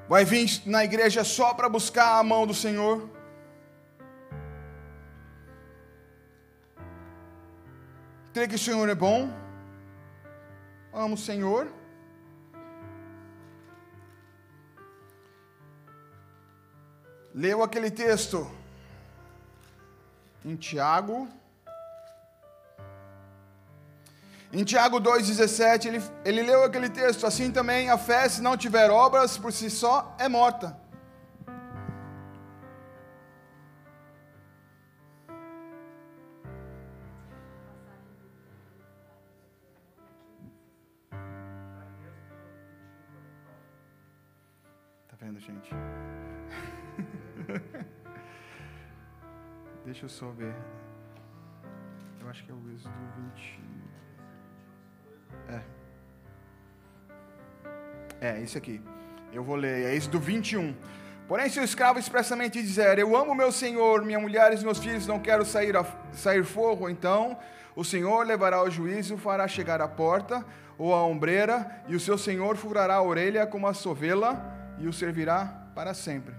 vai 0.10 0.26
vir 0.26 0.64
na 0.66 0.84
igreja 0.84 1.24
só 1.24 1.54
para 1.54 1.70
buscar 1.70 2.18
a 2.18 2.24
mão 2.24 2.48
do 2.48 2.54
Senhor. 2.54 3.08
Crê 8.34 8.48
que 8.48 8.56
o 8.56 8.60
Senhor 8.60 8.88
é 8.90 8.96
bom. 8.96 9.32
Amo 10.94 11.16
o 11.16 11.18
Senhor. 11.18 11.68
Leu 17.34 17.62
aquele 17.64 17.92
texto 17.92 18.50
em 20.44 20.56
Tiago 20.56 21.28
Em 24.52 24.64
Tiago 24.64 25.00
2,17, 25.00 25.86
ele, 25.86 26.04
ele 26.26 26.42
leu 26.42 26.64
aquele 26.64 26.90
texto, 26.90 27.28
assim 27.28 27.52
também 27.52 27.92
a 27.92 28.00
fé, 28.00 28.28
se 28.28 28.42
não 28.42 28.58
tiver 28.58 28.90
obras, 28.90 29.38
por 29.38 29.54
si 29.54 29.70
só, 29.70 30.16
é 30.18 30.28
morta. 30.28 30.76
Vendo, 45.40 45.42
gente? 45.42 45.72
Deixa 49.86 50.06
eu 50.06 50.10
só 50.10 50.30
ver. 50.32 50.54
Eu 52.22 52.30
acho 52.30 52.44
que 52.44 52.52
é 52.52 52.54
o 52.54 52.62
Êxodo 52.74 52.94
20. 53.34 53.60
É. 55.50 55.62
É, 58.22 58.42
esse 58.42 58.58
aqui. 58.58 58.82
Eu 59.32 59.44
vou 59.44 59.56
ler. 59.56 59.86
É 59.86 59.96
Êxodo 59.96 60.20
21. 60.20 60.76
Porém, 61.28 61.50
se 61.50 61.60
o 61.60 61.64
escravo 61.64 61.98
expressamente 62.00 62.62
dizer: 62.62 63.00
Eu 63.00 63.16
amo 63.16 63.34
meu 63.34 63.52
senhor, 63.52 64.04
minha 64.04 64.20
mulher 64.20 64.54
e 64.54 64.64
meus 64.64 64.80
filhos, 64.80 65.08
não 65.08 65.20
quero 65.20 65.46
sair, 65.46 65.76
a, 65.78 65.86
sair 66.12 66.44
forro, 66.44 66.90
então 66.90 67.38
o 67.76 67.84
senhor 67.84 68.26
levará 68.26 68.58
ao 68.58 68.70
juízo, 68.70 69.18
fará 69.18 69.48
chegar 69.48 69.82
à 69.82 69.88
porta 69.88 70.46
ou 70.78 70.94
à 70.94 71.04
ombreira, 71.04 71.84
e 71.88 71.96
o 71.96 72.00
seu 72.00 72.18
senhor 72.18 72.56
furará 72.58 72.96
a 72.96 73.02
orelha 73.02 73.46
como 73.46 73.68
a 73.68 73.74
sovela 73.74 74.49
e 74.80 74.88
o 74.88 74.94
servirá 74.94 75.72
para 75.76 75.94
sempre. 75.94 76.36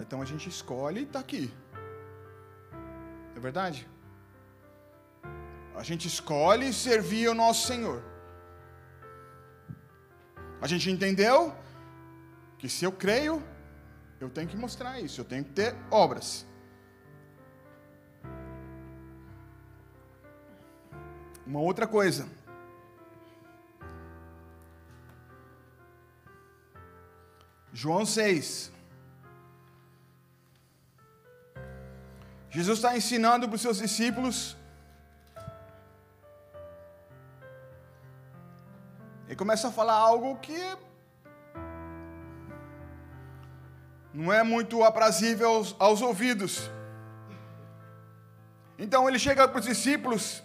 Então 0.00 0.22
a 0.22 0.24
gente 0.24 0.48
escolhe 0.48 1.00
e 1.00 1.04
está 1.04 1.18
aqui. 1.18 1.52
É 3.36 3.40
verdade? 3.40 3.88
A 5.74 5.82
gente 5.82 6.08
escolhe 6.08 6.72
servir 6.72 7.28
o 7.28 7.34
nosso 7.34 7.66
Senhor. 7.66 8.02
A 10.60 10.66
gente 10.66 10.90
entendeu 10.90 11.54
que 12.58 12.68
se 12.68 12.84
eu 12.84 12.90
creio, 12.90 13.42
eu 14.20 14.28
tenho 14.28 14.48
que 14.48 14.56
mostrar 14.56 15.00
isso, 15.00 15.20
eu 15.20 15.24
tenho 15.24 15.44
que 15.44 15.52
ter 15.52 15.76
obras. 15.90 16.44
Uma 21.46 21.60
outra 21.60 21.86
coisa. 21.86 22.28
João 27.80 28.04
6. 28.04 28.72
Jesus 32.50 32.78
está 32.78 32.96
ensinando 32.96 33.46
para 33.46 33.54
os 33.54 33.60
seus 33.60 33.78
discípulos. 33.78 34.56
Ele 39.26 39.36
começa 39.36 39.68
a 39.68 39.70
falar 39.70 39.92
algo 39.92 40.34
que 40.38 40.60
não 44.12 44.32
é 44.32 44.42
muito 44.42 44.82
aprazível 44.82 45.48
aos, 45.48 45.76
aos 45.78 46.02
ouvidos. 46.02 46.68
Então 48.76 49.08
ele 49.08 49.20
chega 49.20 49.46
para 49.46 49.60
os 49.60 49.66
discípulos, 49.66 50.42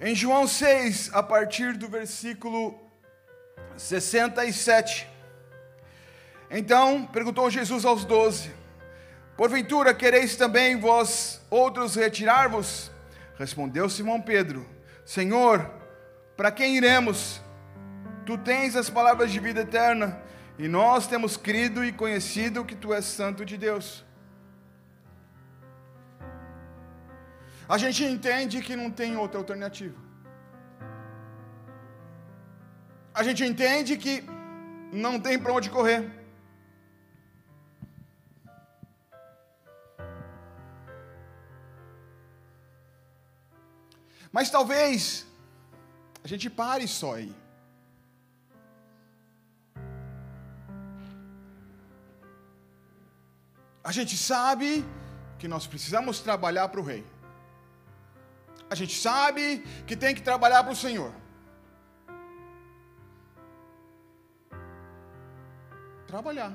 em 0.00 0.14
João 0.14 0.46
6, 0.46 1.12
a 1.12 1.20
partir 1.20 1.76
do 1.76 1.88
versículo 1.88 2.78
67. 3.76 5.13
Então 6.50 7.06
perguntou 7.06 7.50
Jesus 7.50 7.84
aos 7.84 8.04
doze: 8.04 8.50
Porventura 9.36 9.92
quereis 9.92 10.36
também 10.36 10.78
vós 10.78 11.44
outros 11.50 11.94
retirar-vos? 11.96 12.90
Respondeu 13.38 13.88
Simão 13.88 14.20
Pedro: 14.20 14.66
Senhor, 15.04 15.70
para 16.36 16.50
quem 16.50 16.76
iremos? 16.76 17.40
Tu 18.24 18.38
tens 18.38 18.74
as 18.74 18.88
palavras 18.88 19.30
de 19.30 19.38
vida 19.38 19.60
eterna, 19.60 20.20
e 20.58 20.68
nós 20.68 21.06
temos 21.06 21.36
crido 21.36 21.84
e 21.84 21.92
conhecido 21.92 22.64
que 22.64 22.74
tu 22.74 22.94
és 22.94 23.04
santo 23.04 23.44
de 23.44 23.56
Deus. 23.58 24.04
A 27.68 27.78
gente 27.78 28.04
entende 28.04 28.60
que 28.60 28.76
não 28.76 28.90
tem 28.90 29.16
outra 29.16 29.38
alternativa. 29.38 29.96
A 33.12 33.22
gente 33.22 33.44
entende 33.44 33.96
que 33.96 34.24
não 34.92 35.18
tem 35.18 35.38
para 35.38 35.52
onde 35.52 35.70
correr. 35.70 36.23
Mas 44.36 44.50
talvez 44.50 45.24
a 46.24 46.26
gente 46.26 46.50
pare 46.50 46.88
só 46.88 47.14
aí. 47.14 47.32
A 53.84 53.92
gente 53.92 54.16
sabe 54.16 54.84
que 55.38 55.46
nós 55.46 55.68
precisamos 55.68 56.18
trabalhar 56.18 56.66
para 56.68 56.80
o 56.80 56.82
rei. 56.82 57.06
A 58.68 58.74
gente 58.74 59.00
sabe 59.00 59.58
que 59.86 59.96
tem 59.96 60.16
que 60.16 60.22
trabalhar 60.30 60.64
para 60.64 60.72
o 60.72 60.82
Senhor. 60.84 61.14
Trabalhar. 66.08 66.52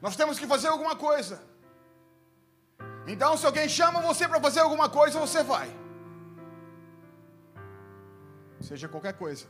Nós 0.00 0.16
temos 0.16 0.38
que 0.38 0.46
fazer 0.46 0.68
alguma 0.68 0.96
coisa. 0.96 1.49
Então, 3.06 3.36
se 3.36 3.46
alguém 3.46 3.68
chama 3.68 4.00
você 4.00 4.28
para 4.28 4.40
fazer 4.40 4.60
alguma 4.60 4.88
coisa, 4.88 5.18
você 5.18 5.42
vai. 5.42 5.68
Seja 8.60 8.88
qualquer 8.88 9.14
coisa. 9.14 9.46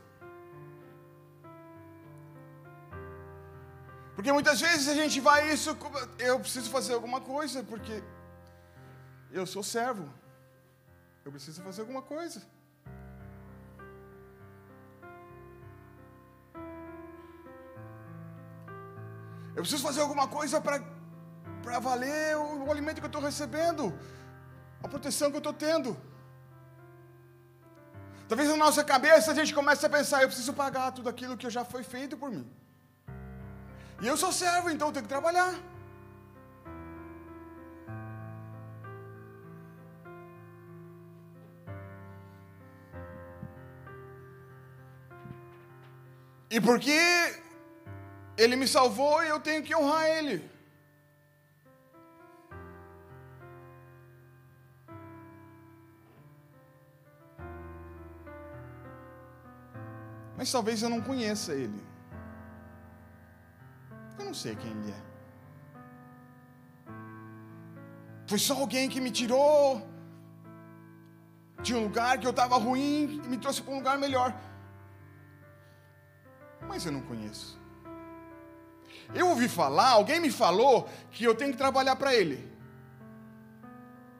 Porque 4.15 4.31
muitas 4.31 4.59
vezes 4.61 4.87
a 4.87 4.93
gente 4.93 5.19
vai 5.19 5.51
isso, 5.51 5.77
eu 6.19 6.39
preciso 6.39 6.69
fazer 6.69 6.93
alguma 6.93 7.21
coisa, 7.21 7.63
porque 7.63 8.03
eu 9.31 9.45
sou 9.45 9.63
servo. 9.63 10.07
Eu 11.25 11.31
preciso 11.31 11.61
fazer 11.61 11.81
alguma 11.81 12.01
coisa. 12.01 12.41
Eu 19.55 19.61
preciso 19.63 19.83
fazer 19.83 20.01
alguma 20.01 20.27
coisa 20.27 20.59
para 20.59 20.79
para 21.63 21.79
valer 21.79 22.37
o, 22.37 22.65
o 22.65 22.71
alimento 22.71 22.99
que 22.99 23.05
eu 23.05 23.13
estou 23.13 23.21
recebendo, 23.21 23.93
a 24.83 24.87
proteção 24.87 25.29
que 25.29 25.37
eu 25.37 25.45
estou 25.45 25.53
tendo. 25.53 25.97
Talvez 28.27 28.49
na 28.49 28.57
nossa 28.57 28.83
cabeça 28.83 29.31
a 29.31 29.35
gente 29.35 29.53
comece 29.53 29.85
a 29.85 29.89
pensar: 29.89 30.21
eu 30.21 30.27
preciso 30.27 30.53
pagar 30.53 30.91
tudo 30.91 31.09
aquilo 31.09 31.37
que 31.37 31.49
já 31.49 31.63
foi 31.65 31.83
feito 31.83 32.17
por 32.17 32.31
mim. 32.31 32.49
E 34.01 34.07
eu 34.07 34.17
sou 34.17 34.31
servo, 34.31 34.69
então 34.69 34.87
eu 34.87 34.93
tenho 34.93 35.03
que 35.03 35.09
trabalhar. 35.09 35.53
E 46.49 46.59
porque 46.59 46.99
Ele 48.37 48.55
me 48.55 48.67
salvou, 48.67 49.23
eu 49.23 49.39
tenho 49.39 49.63
que 49.63 49.75
honrar 49.75 50.07
Ele. 50.07 50.49
Mas 60.41 60.51
talvez 60.51 60.81
eu 60.81 60.89
não 60.89 60.99
conheça 60.99 61.53
ele. 61.53 61.79
Eu 64.17 64.25
não 64.25 64.33
sei 64.33 64.55
quem 64.55 64.71
ele 64.71 64.91
é. 64.91 65.01
Foi 68.25 68.39
só 68.39 68.55
alguém 68.55 68.89
que 68.89 68.99
me 68.99 69.11
tirou 69.11 69.87
de 71.61 71.75
um 71.75 71.83
lugar 71.83 72.17
que 72.17 72.25
eu 72.25 72.31
estava 72.31 72.57
ruim 72.57 73.21
e 73.23 73.27
me 73.27 73.37
trouxe 73.37 73.61
para 73.61 73.71
um 73.71 73.77
lugar 73.77 73.99
melhor. 73.99 74.35
Mas 76.67 76.87
eu 76.87 76.91
não 76.91 77.03
conheço. 77.03 77.61
Eu 79.13 79.27
ouvi 79.29 79.47
falar, 79.47 79.89
alguém 79.89 80.19
me 80.19 80.31
falou 80.31 80.89
que 81.11 81.23
eu 81.23 81.35
tenho 81.35 81.51
que 81.51 81.57
trabalhar 81.59 81.95
para 81.97 82.15
ele. 82.15 82.51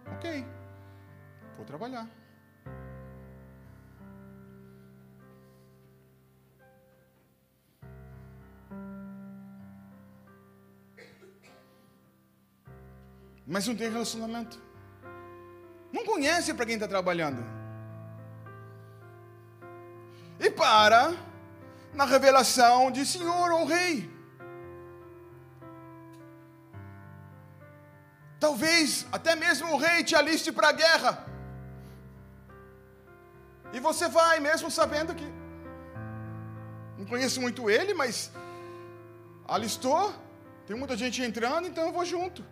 Ok, 0.06 0.46
vou 1.58 1.66
trabalhar. 1.66 2.08
Mas 13.46 13.68
não 13.68 13.76
tem 13.76 13.90
relacionamento. 13.90 14.62
Não 15.92 16.06
conhece 16.06 16.54
para 16.54 16.66
quem 16.66 16.76
está 16.76 16.88
trabalhando. 16.88 17.44
E 20.40 20.50
para 20.50 21.14
na 21.94 22.06
revelação 22.06 22.92
de 22.92 23.06
Senhor 23.06 23.52
ou 23.52 23.66
Rei. 23.66 24.10
Talvez 28.40 29.06
até 29.12 29.36
mesmo 29.36 29.72
o 29.72 29.78
rei 29.78 30.04
te 30.04 30.16
aliste 30.16 30.52
para 30.52 30.70
a 30.70 30.72
guerra. 30.72 31.26
E 33.74 33.80
você 33.80 34.08
vai, 34.08 34.40
mesmo 34.40 34.72
sabendo 34.72 35.14
que. 35.14 35.28
Não 36.98 37.06
conheço 37.06 37.40
muito 37.40 37.70
ele, 37.70 37.94
mas 37.94 38.32
alistou. 39.48 40.14
Tem 40.66 40.76
muita 40.76 40.98
gente 40.98 41.22
entrando, 41.22 41.68
então 41.68 41.86
eu 41.86 41.94
vou 41.94 42.04
junto. 42.04 42.44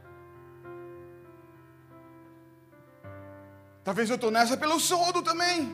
Talvez 3.89 4.08
eu 4.08 4.17
estou 4.17 4.30
nessa 4.30 4.56
pelo 4.56 4.80
soldo 4.80 5.23
também, 5.23 5.67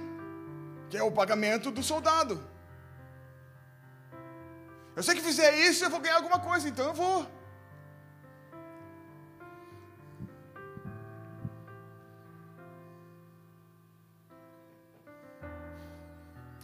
que 0.90 0.96
é 0.96 1.04
o 1.04 1.12
pagamento 1.12 1.70
do 1.70 1.84
soldado. 1.84 2.42
Eu 4.96 5.04
sei 5.04 5.16
que 5.16 5.22
fizer 5.22 5.50
isso 5.68 5.84
eu 5.84 5.90
vou 5.90 6.00
ganhar 6.00 6.16
alguma 6.16 6.40
coisa, 6.40 6.70
então 6.70 6.86
eu 6.86 6.94
vou. 6.94 7.28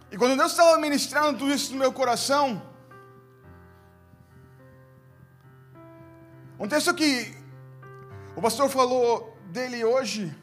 E 0.09 0.17
quando 0.17 0.37
Deus 0.37 0.51
estava 0.53 0.77
ministrando 0.77 1.39
tudo 1.39 1.53
isso 1.53 1.73
no 1.73 1.79
meu 1.79 1.91
coração, 1.91 2.65
um 6.57 6.69
texto 6.69 6.93
que 6.93 7.35
o 8.37 8.41
pastor 8.41 8.69
falou 8.69 9.37
dele 9.47 9.83
hoje, 9.83 10.33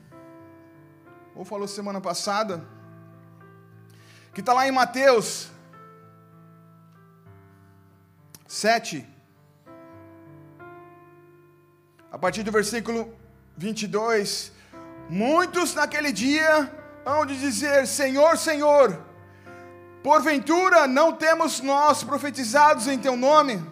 ou 1.38 1.44
falou 1.44 1.68
semana 1.68 2.01
passada, 2.01 2.64
que 4.35 4.40
está 4.40 4.53
lá 4.53 4.66
em 4.66 4.72
Mateus 4.72 5.48
7, 8.48 9.07
a 12.11 12.18
partir 12.18 12.42
do 12.42 12.51
versículo 12.51 13.14
22. 13.57 14.51
Muitos 15.09 15.74
naquele 15.74 16.11
dia 16.11 16.68
hão 17.07 17.24
de 17.24 17.38
dizer: 17.38 17.87
Senhor, 17.87 18.37
Senhor, 18.37 19.01
porventura 20.03 20.88
não 20.88 21.12
temos 21.12 21.61
nós 21.61 22.03
profetizados 22.03 22.88
em 22.88 22.98
Teu 22.98 23.16
nome? 23.16 23.64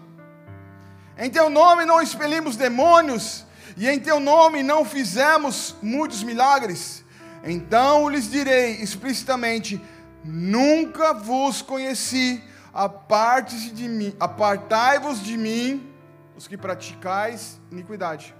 Em 1.18 1.28
Teu 1.28 1.50
nome 1.50 1.84
não 1.84 2.00
expelimos 2.00 2.54
demônios, 2.54 3.44
e 3.76 3.88
em 3.88 3.98
Teu 3.98 4.20
nome 4.20 4.62
não 4.62 4.84
fizemos 4.84 5.74
muitos 5.82 6.22
milagres? 6.22 7.04
Então 7.46 8.08
lhes 8.08 8.28
direi 8.28 8.72
explicitamente: 8.82 9.80
Nunca 10.24 11.14
vos 11.14 11.62
conheci, 11.62 12.42
aparte 12.74 13.70
de 13.70 13.88
mim, 13.88 14.14
apartai-vos 14.18 15.22
de 15.22 15.36
mim, 15.36 15.94
os 16.36 16.48
que 16.48 16.58
praticais 16.58 17.60
iniquidade. 17.70 18.34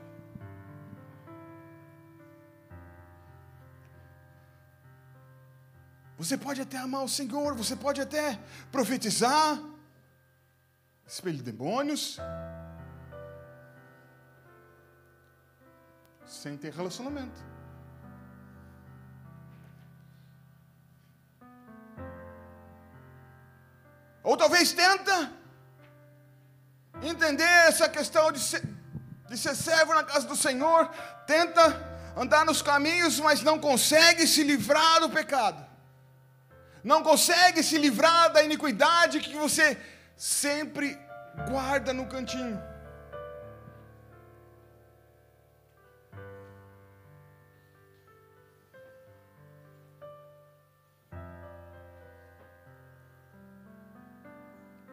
Você 6.18 6.36
pode 6.36 6.60
até 6.60 6.78
amar 6.78 7.04
o 7.04 7.08
Senhor, 7.08 7.54
você 7.54 7.76
pode 7.76 8.00
até 8.00 8.40
profetizar, 8.72 9.62
espelho 11.06 11.42
demônios, 11.42 12.18
sem 16.26 16.56
ter 16.56 16.72
relacionamento. 16.72 17.55
Ou 24.26 24.36
talvez 24.36 24.72
tenta 24.72 25.32
entender 27.00 27.44
essa 27.68 27.88
questão 27.88 28.32
de 28.32 28.40
ser, 28.40 28.60
de 29.28 29.38
ser 29.38 29.54
servo 29.54 29.94
na 29.94 30.02
casa 30.02 30.26
do 30.26 30.34
Senhor, 30.34 30.90
tenta 31.28 31.62
andar 32.16 32.44
nos 32.44 32.60
caminhos, 32.60 33.20
mas 33.20 33.42
não 33.42 33.56
consegue 33.60 34.26
se 34.26 34.42
livrar 34.42 34.98
do 34.98 35.08
pecado. 35.10 35.64
Não 36.82 37.04
consegue 37.04 37.62
se 37.62 37.78
livrar 37.78 38.32
da 38.32 38.42
iniquidade 38.42 39.20
que 39.20 39.36
você 39.36 39.80
sempre 40.16 40.98
guarda 41.48 41.92
no 41.92 42.06
cantinho. 42.06 42.60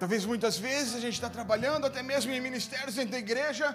Talvez 0.04 0.26
muitas 0.26 0.58
vezes 0.58 0.96
a 0.96 1.00
gente 1.00 1.14
está 1.14 1.30
trabalhando, 1.30 1.86
até 1.88 2.02
mesmo 2.04 2.30
em 2.30 2.42
ministérios 2.42 2.96
dentro 2.96 3.12
da 3.12 3.20
igreja, 3.20 3.68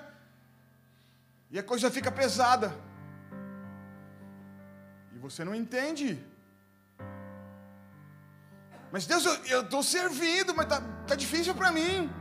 e 1.50 1.58
a 1.58 1.62
coisa 1.62 1.90
fica 1.90 2.10
pesada. 2.12 2.68
E 5.14 5.18
você 5.18 5.42
não 5.42 5.54
entende. 5.54 6.22
Mas 8.92 9.06
Deus, 9.06 9.24
eu 9.48 9.62
estou 9.62 9.82
servindo, 9.82 10.54
mas 10.54 10.66
está 10.66 10.82
tá 11.06 11.14
difícil 11.14 11.54
para 11.54 11.72
mim. 11.72 12.12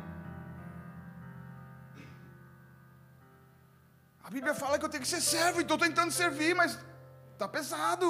A 4.23 4.29
Bíblia 4.29 4.55
fala 4.55 4.79
que 4.79 4.85
eu 4.85 4.89
tenho 4.89 5.03
que 5.03 5.09
ser 5.09 5.19
servo, 5.19 5.59
e 5.59 5.63
estou 5.63 5.77
tentando 5.77 6.13
servir, 6.13 6.55
mas 6.55 6.79
está 7.33 7.45
pesado. 7.45 8.09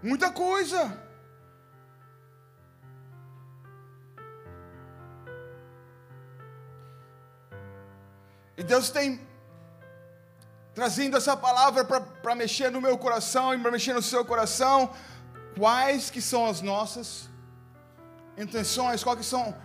Muita 0.00 0.30
coisa. 0.30 1.03
E 8.56 8.62
Deus 8.62 8.90
tem 8.90 9.20
trazendo 10.74 11.16
essa 11.16 11.36
palavra 11.36 11.84
para 11.84 12.34
mexer 12.34 12.70
no 12.70 12.80
meu 12.80 12.96
coração 12.98 13.54
e 13.54 13.58
para 13.58 13.70
mexer 13.70 13.92
no 13.92 14.02
seu 14.02 14.24
coração. 14.24 14.92
Quais 15.56 16.10
que 16.10 16.20
são 16.20 16.46
as 16.46 16.60
nossas 16.60 17.28
intenções? 18.36 19.02
Quais 19.04 19.18
que 19.18 19.24
são 19.24 19.56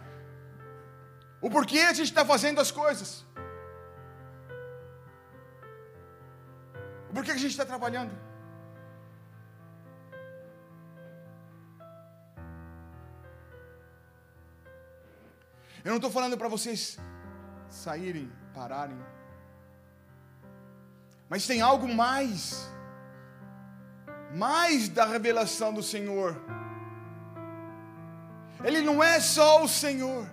o 1.41 1.49
porquê 1.49 1.79
a 1.79 1.93
gente 1.93 2.09
está 2.09 2.25
fazendo 2.25 2.59
as 2.59 2.71
coisas? 2.71 3.25
O 7.09 7.13
porquê 7.13 7.31
que 7.31 7.37
a 7.37 7.45
gente 7.45 7.51
está 7.51 7.65
trabalhando? 7.65 8.11
Eu 15.83 15.91
não 15.91 15.95
estou 15.95 16.11
falando 16.11 16.37
para 16.37 16.49
vocês 16.49 16.99
saírem 17.69 18.29
pararem. 18.53 18.97
Mas 21.29 21.45
tem 21.45 21.61
algo 21.61 21.87
mais, 21.87 22.69
mais 24.33 24.89
da 24.89 25.05
revelação 25.05 25.73
do 25.73 25.83
Senhor. 25.83 26.35
Ele 28.63 28.81
não 28.81 29.01
é 29.03 29.19
só 29.19 29.63
o 29.63 29.67
Senhor, 29.67 30.29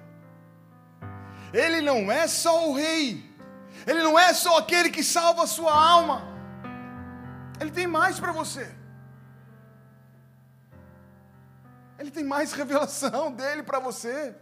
Ele 1.53 1.81
não 1.81 2.11
é 2.11 2.27
só 2.27 2.69
o 2.69 2.75
Rei, 2.75 3.25
Ele 3.87 4.03
não 4.03 4.19
é 4.19 4.33
só 4.35 4.59
aquele 4.59 4.91
que 4.91 5.05
salva 5.05 5.45
a 5.45 5.47
sua 5.47 5.73
alma, 5.73 6.27
Ele 7.61 7.71
tem 7.71 7.87
mais 7.87 8.19
para 8.19 8.33
você. 8.33 8.75
Ele 11.99 12.11
tem 12.11 12.25
mais 12.25 12.53
revelação 12.53 13.33
dele 13.33 13.63
para 13.63 13.79
você. 13.79 14.35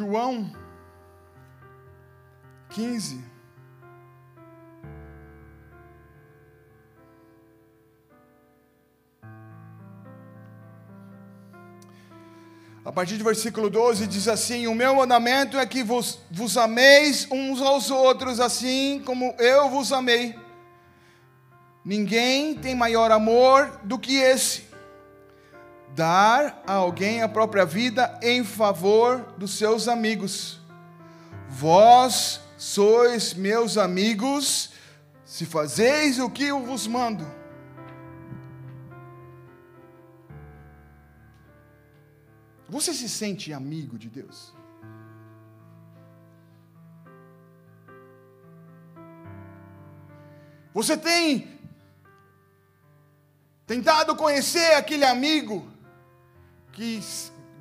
João 0.00 0.50
15. 2.70 3.22
A 12.82 12.90
partir 12.90 13.18
do 13.18 13.24
versículo 13.24 13.68
12 13.68 14.06
diz 14.06 14.26
assim: 14.26 14.66
O 14.66 14.74
meu 14.74 14.94
mandamento 14.94 15.58
é 15.58 15.66
que 15.66 15.82
vos, 15.82 16.18
vos 16.30 16.56
ameis 16.56 17.28
uns 17.30 17.60
aos 17.60 17.90
outros, 17.90 18.40
assim 18.40 19.02
como 19.04 19.34
eu 19.38 19.68
vos 19.68 19.92
amei. 19.92 20.34
Ninguém 21.84 22.54
tem 22.54 22.74
maior 22.74 23.10
amor 23.10 23.80
do 23.84 23.98
que 23.98 24.16
esse 24.16 24.69
dar 25.94 26.62
a 26.66 26.74
alguém 26.74 27.22
a 27.22 27.28
própria 27.28 27.64
vida 27.64 28.18
em 28.22 28.44
favor 28.44 29.34
dos 29.36 29.56
seus 29.56 29.88
amigos. 29.88 30.60
Vós 31.48 32.40
sois 32.56 33.34
meus 33.34 33.76
amigos, 33.76 34.72
se 35.24 35.46
fazeis 35.46 36.18
o 36.18 36.30
que 36.30 36.44
eu 36.44 36.64
vos 36.64 36.86
mando. 36.86 37.26
Você 42.68 42.94
se 42.94 43.08
sente 43.08 43.52
amigo 43.52 43.98
de 43.98 44.08
Deus? 44.08 44.54
Você 50.72 50.96
tem 50.96 51.58
tentado 53.66 54.14
conhecer 54.14 54.74
aquele 54.74 55.04
amigo 55.04 55.66
que 56.80 56.98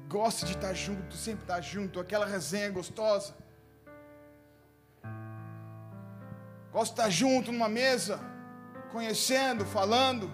gosta 0.08 0.45
de 0.45 0.53
estar 0.53 0.73
junto, 0.73 1.13
sempre 1.13 1.41
estar 1.41 1.60
junto, 1.60 1.99
aquela 1.99 2.25
resenha 2.25 2.69
gostosa. 2.69 3.36
Gosta 6.71 6.95
de 6.95 7.01
estar 7.01 7.10
junto 7.10 7.51
numa 7.51 7.67
mesa, 7.67 8.17
conhecendo, 8.93 9.65
falando. 9.65 10.32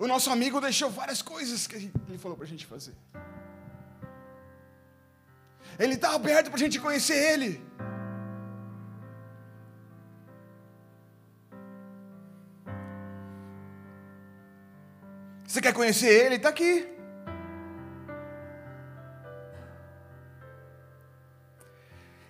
O 0.00 0.08
nosso 0.08 0.28
amigo 0.28 0.60
deixou 0.60 0.90
várias 0.90 1.22
coisas 1.22 1.68
que 1.68 1.76
ele 1.76 2.18
falou 2.18 2.36
para 2.36 2.44
a 2.44 2.48
gente 2.48 2.66
fazer. 2.66 2.94
Ele 5.78 5.94
está 5.94 6.12
aberto 6.12 6.46
para 6.46 6.56
a 6.56 6.58
gente 6.58 6.80
conhecer 6.80 7.34
Ele. 7.34 7.64
Você 15.56 15.62
quer 15.62 15.72
conhecer 15.72 16.08
Ele? 16.08 16.34
Está 16.34 16.50
aqui. 16.50 16.86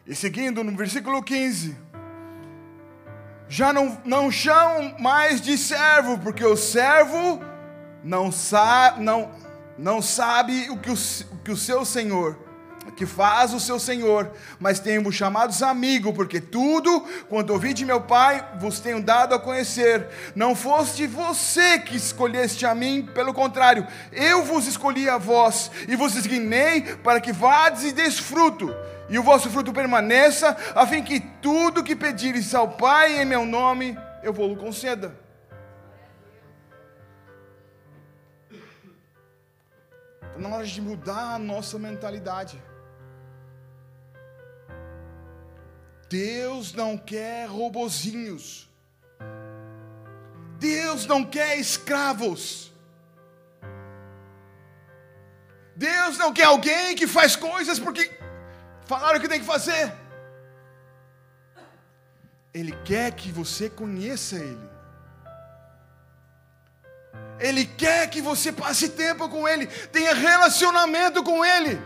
E 0.06 0.14
seguindo 0.14 0.62
no 0.62 0.76
versículo 0.76 1.20
15: 1.20 1.76
Já 3.48 3.72
não, 3.72 4.00
não 4.04 4.30
chamam 4.30 4.96
mais 5.00 5.40
de 5.40 5.58
servo, 5.58 6.20
porque 6.20 6.44
o 6.44 6.56
servo 6.56 7.42
não, 8.04 8.30
sa 8.30 8.94
não, 8.96 9.32
não 9.76 10.00
sabe 10.00 10.70
o 10.70 10.78
que 10.78 10.90
o, 10.90 10.94
o 10.94 11.38
que 11.38 11.50
o 11.50 11.56
seu 11.56 11.84
senhor 11.84 12.38
que 12.92 13.06
faz 13.06 13.52
o 13.52 13.60
seu 13.60 13.78
Senhor, 13.78 14.30
mas 14.58 14.80
tenho-vos 14.80 15.14
chamados 15.14 15.62
amigo, 15.62 16.12
porque 16.12 16.40
tudo 16.40 17.00
quanto 17.28 17.52
ouvi 17.52 17.74
de 17.74 17.84
meu 17.84 18.00
Pai 18.00 18.56
vos 18.58 18.80
tenho 18.80 19.02
dado 19.02 19.34
a 19.34 19.38
conhecer. 19.38 20.08
Não 20.34 20.54
foste 20.54 21.06
você 21.06 21.78
que 21.78 21.96
escolheste 21.96 22.64
a 22.64 22.74
mim, 22.74 23.08
pelo 23.14 23.34
contrário, 23.34 23.86
eu 24.12 24.44
vos 24.44 24.66
escolhi 24.66 25.08
a 25.08 25.18
vós 25.18 25.70
e 25.88 25.96
vos 25.96 26.12
designei 26.12 26.82
para 26.96 27.20
que 27.20 27.32
vades 27.32 27.84
e 27.84 27.92
desfruto, 27.92 28.74
e 29.08 29.18
o 29.18 29.22
vosso 29.22 29.50
fruto 29.50 29.72
permaneça, 29.72 30.56
a 30.74 30.86
fim 30.86 31.02
que 31.02 31.20
tudo 31.20 31.84
que 31.84 31.94
pedires 31.94 32.54
ao 32.54 32.70
Pai 32.70 33.20
em 33.20 33.24
meu 33.24 33.44
nome, 33.44 33.96
eu 34.22 34.32
vou-lo 34.32 34.56
conceda. 34.56 35.26
Está 40.36 40.48
na 40.48 40.54
hora 40.54 40.66
de 40.66 40.82
mudar 40.82 41.34
a 41.34 41.38
nossa 41.38 41.78
mentalidade. 41.78 42.62
Deus 46.08 46.72
não 46.72 46.96
quer 46.96 47.46
robozinhos. 47.48 48.68
Deus 50.58 51.06
não 51.06 51.24
quer 51.24 51.58
escravos. 51.58 52.72
Deus 55.74 56.16
não 56.16 56.32
quer 56.32 56.44
alguém 56.44 56.96
que 56.96 57.06
faz 57.06 57.36
coisas 57.36 57.78
porque 57.78 58.10
falaram 58.86 59.20
que 59.20 59.28
tem 59.28 59.40
que 59.40 59.46
fazer. 59.46 59.92
Ele 62.54 62.72
quer 62.84 63.12
que 63.12 63.30
você 63.30 63.68
conheça 63.68 64.36
Ele. 64.36 64.70
Ele 67.38 67.66
quer 67.66 68.08
que 68.08 68.22
você 68.22 68.50
passe 68.50 68.88
tempo 68.88 69.28
com 69.28 69.46
Ele, 69.46 69.66
tenha 69.66 70.14
relacionamento 70.14 71.22
com 71.22 71.44
Ele. 71.44 71.78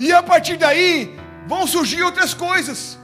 E 0.00 0.12
a 0.12 0.22
partir 0.22 0.56
daí 0.56 1.14
vão 1.46 1.66
surgir 1.66 2.02
outras 2.02 2.32
coisas. 2.32 2.98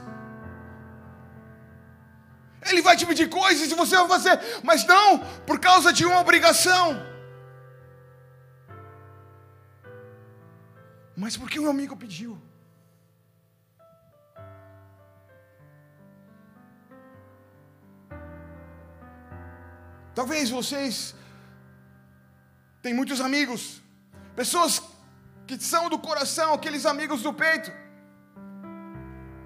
Ele 2.69 2.81
vai 2.81 2.95
te 2.95 3.05
pedir 3.05 3.29
coisas 3.29 3.71
e 3.71 3.75
você 3.75 3.95
vai 3.95 4.07
fazer, 4.07 4.39
mas 4.63 4.85
não 4.85 5.19
por 5.45 5.59
causa 5.59 5.91
de 5.91 6.05
uma 6.05 6.19
obrigação. 6.19 7.13
Mas 11.15 11.37
porque 11.37 11.59
o 11.59 11.69
amigo 11.69 11.95
pediu. 11.95 12.41
Talvez 20.15 20.49
vocês 20.49 21.15
têm 22.81 22.93
muitos 22.93 23.19
amigos, 23.19 23.81
pessoas 24.35 24.81
que 25.47 25.59
são 25.59 25.89
do 25.89 25.97
coração, 25.97 26.53
aqueles 26.53 26.85
amigos 26.85 27.23
do 27.23 27.33
peito, 27.33 27.71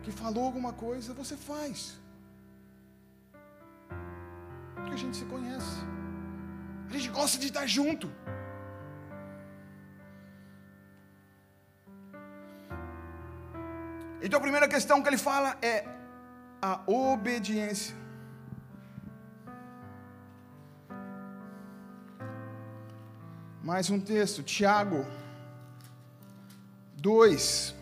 que 0.04 0.12
falou 0.12 0.44
alguma 0.46 0.74
coisa, 0.74 1.14
você 1.14 1.38
faz 1.38 1.98
porque 4.88 4.96
a 4.96 5.04
gente 5.06 5.18
se 5.18 5.26
conhece. 5.26 5.76
A 6.88 6.94
gente 6.94 7.10
gosta 7.10 7.38
de 7.38 7.48
estar 7.48 7.66
junto. 7.68 8.10
Então 14.22 14.38
a 14.40 14.42
primeira 14.48 14.68
questão 14.68 15.02
que 15.02 15.10
ele 15.10 15.18
fala 15.18 15.58
é 15.62 15.86
a 16.62 16.74
obediência. 16.88 17.96
Mais 23.62 23.90
um 23.90 24.00
texto, 24.00 24.42
Tiago 24.42 25.06
2, 26.96 27.76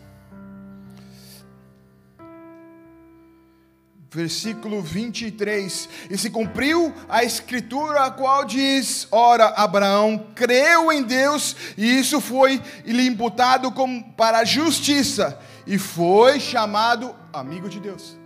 versículo 4.16 4.80
23. 4.80 5.88
E 6.10 6.16
se 6.16 6.30
cumpriu 6.30 6.92
a 7.08 7.22
escritura 7.22 8.06
a 8.06 8.10
qual 8.10 8.44
diz: 8.44 9.06
Ora, 9.10 9.48
Abraão 9.48 10.32
creu 10.34 10.90
em 10.90 11.02
Deus, 11.02 11.54
e 11.76 11.98
isso 11.98 12.20
foi 12.20 12.62
lhe 12.84 13.06
imputado 13.06 13.70
como 13.70 14.12
para 14.14 14.38
a 14.38 14.44
justiça, 14.44 15.38
e 15.66 15.78
foi 15.78 16.40
chamado 16.40 17.14
amigo 17.32 17.68
de 17.68 17.78
Deus. 17.78 18.16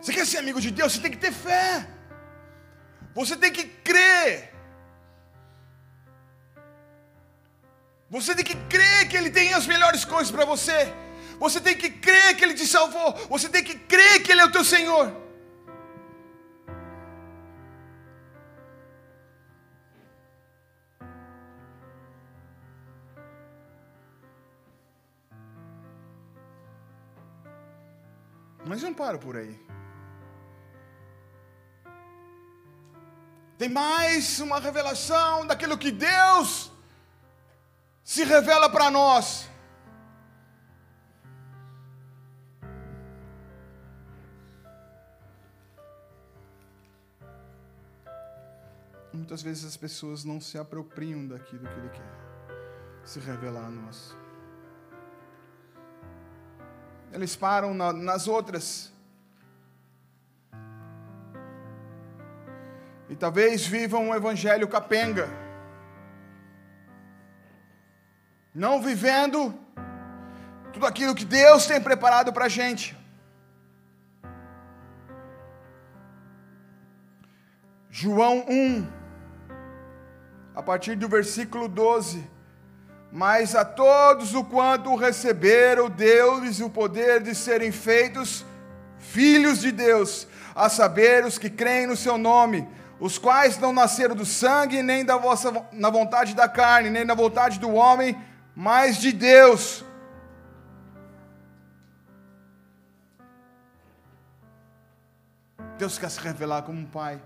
Você 0.00 0.12
quer 0.14 0.26
ser 0.26 0.38
amigo 0.38 0.60
de 0.60 0.70
Deus? 0.70 0.94
Você 0.94 1.00
tem 1.00 1.10
que 1.10 1.18
ter 1.18 1.32
fé. 1.32 1.86
Você 3.14 3.36
tem 3.36 3.52
que 3.52 3.64
crer. 3.64 4.50
Você 8.08 8.34
tem 8.34 8.44
que 8.44 8.56
crer 8.74 9.08
que 9.08 9.16
Ele 9.16 9.30
tem 9.30 9.52
as 9.52 9.66
melhores 9.66 10.06
coisas 10.06 10.30
para 10.30 10.46
você. 10.46 10.90
Você 11.40 11.58
tem 11.58 11.74
que 11.74 11.88
crer 11.88 12.36
que 12.36 12.44
Ele 12.44 12.54
te 12.54 12.66
salvou. 12.66 13.14
Você 13.30 13.48
tem 13.48 13.64
que 13.64 13.74
crer 13.74 14.22
que 14.22 14.30
Ele 14.30 14.42
é 14.42 14.44
o 14.44 14.52
teu 14.52 14.62
Senhor. 14.62 15.10
Mas 28.66 28.82
não 28.82 28.92
paro 28.92 29.18
por 29.18 29.36
aí. 29.36 29.58
Tem 33.56 33.68
mais 33.68 34.38
uma 34.40 34.60
revelação 34.60 35.46
daquilo 35.46 35.76
que 35.76 35.90
Deus 35.90 36.70
se 38.04 38.24
revela 38.24 38.70
para 38.70 38.90
nós. 38.90 39.49
Muitas 49.30 49.44
vezes 49.44 49.64
as 49.64 49.76
pessoas 49.76 50.24
não 50.24 50.40
se 50.40 50.58
apropriam 50.58 51.24
daquilo 51.24 51.64
que 51.64 51.78
Ele 51.78 51.88
quer 51.90 53.06
se 53.06 53.20
revelar 53.20 53.66
a 53.66 53.70
nós. 53.70 54.16
Eles 57.12 57.36
param 57.36 57.72
na, 57.72 57.92
nas 57.92 58.26
outras. 58.26 58.92
E 63.08 63.14
talvez 63.14 63.64
vivam 63.64 64.08
um 64.08 64.12
evangelho 64.12 64.66
capenga. 64.66 65.28
Não 68.52 68.82
vivendo 68.82 69.54
tudo 70.72 70.86
aquilo 70.86 71.14
que 71.14 71.24
Deus 71.24 71.68
tem 71.68 71.80
preparado 71.80 72.32
para 72.32 72.46
a 72.46 72.48
gente. 72.48 72.98
João 77.88 78.44
1, 78.48 78.99
a 80.54 80.62
partir 80.62 80.94
do 80.96 81.08
versículo 81.08 81.68
12. 81.68 82.28
Mas 83.12 83.56
a 83.56 83.64
todos 83.64 84.34
o 84.34 84.44
quanto 84.44 84.94
receberam, 84.94 85.88
deu-lhes 85.88 86.60
o 86.60 86.70
poder 86.70 87.22
de 87.22 87.34
serem 87.34 87.72
feitos 87.72 88.44
filhos 88.98 89.60
de 89.60 89.72
Deus, 89.72 90.28
a 90.54 90.68
saber, 90.68 91.24
os 91.24 91.38
que 91.38 91.50
creem 91.50 91.86
no 91.86 91.96
seu 91.96 92.16
nome, 92.16 92.68
os 93.00 93.18
quais 93.18 93.58
não 93.58 93.72
nasceram 93.72 94.14
do 94.14 94.26
sangue, 94.26 94.82
nem 94.82 95.04
da 95.04 95.16
vossa, 95.16 95.66
na 95.72 95.90
vontade 95.90 96.34
da 96.34 96.48
carne, 96.48 96.90
nem 96.90 97.04
na 97.04 97.14
vontade 97.14 97.58
do 97.58 97.72
homem, 97.72 98.16
mas 98.54 98.98
de 98.98 99.10
Deus. 99.10 99.84
Deus 105.78 105.98
quer 105.98 106.10
se 106.10 106.20
revelar 106.20 106.62
como 106.62 106.78
um 106.78 106.84
pai. 106.84 107.18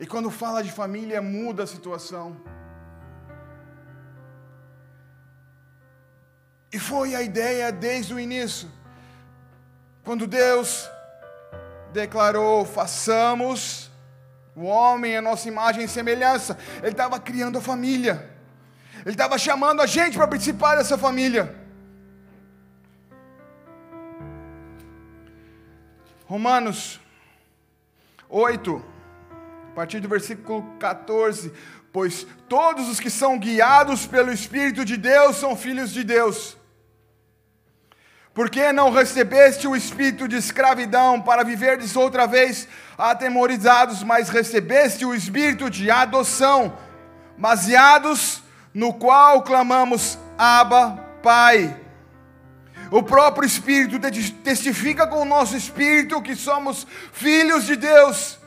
E 0.00 0.06
quando 0.06 0.30
fala 0.30 0.64
de 0.64 0.72
família, 0.72 1.20
muda 1.20 1.64
a 1.64 1.66
situação. 1.66 2.34
E 6.72 6.78
foi 6.78 7.14
a 7.14 7.20
ideia 7.20 7.70
desde 7.70 8.14
o 8.14 8.18
início. 8.18 8.66
Quando 10.02 10.26
Deus 10.26 10.88
declarou: 11.92 12.64
façamos 12.64 13.90
o 14.56 14.64
homem 14.64 15.18
a 15.18 15.22
nossa 15.22 15.46
imagem 15.48 15.84
e 15.84 15.88
semelhança, 15.88 16.56
Ele 16.78 16.92
estava 16.92 17.20
criando 17.20 17.58
a 17.58 17.60
família, 17.60 18.34
Ele 19.04 19.10
estava 19.10 19.36
chamando 19.36 19.82
a 19.82 19.86
gente 19.86 20.16
para 20.16 20.26
participar 20.26 20.76
dessa 20.76 20.96
família. 20.96 21.54
Romanos 26.24 26.98
8, 28.30 28.89
a 29.70 29.74
partir 29.74 30.00
do 30.00 30.08
versículo 30.08 30.64
14: 30.78 31.52
Pois 31.92 32.26
todos 32.48 32.88
os 32.88 32.98
que 32.98 33.10
são 33.10 33.38
guiados 33.38 34.06
pelo 34.06 34.32
Espírito 34.32 34.84
de 34.84 34.96
Deus 34.96 35.36
são 35.36 35.56
filhos 35.56 35.92
de 35.92 36.02
Deus. 36.02 36.56
Porque 38.32 38.72
não 38.72 38.90
recebeste 38.90 39.66
o 39.66 39.74
espírito 39.74 40.28
de 40.28 40.36
escravidão 40.36 41.20
para 41.20 41.42
viverdes 41.42 41.96
outra 41.96 42.26
vez 42.26 42.68
atemorizados, 42.96 44.04
mas 44.04 44.28
recebeste 44.28 45.04
o 45.04 45.14
espírito 45.14 45.68
de 45.68 45.90
adoção, 45.90 46.76
baseados 47.36 48.42
no 48.72 48.94
qual 48.94 49.42
clamamos: 49.42 50.18
Abba, 50.38 50.92
Pai. 51.22 51.76
O 52.90 53.04
próprio 53.04 53.46
Espírito 53.46 54.00
testifica 54.42 55.06
com 55.06 55.22
o 55.22 55.24
nosso 55.24 55.56
espírito 55.56 56.20
que 56.20 56.34
somos 56.34 56.84
filhos 57.12 57.64
de 57.64 57.76
Deus. 57.76 58.39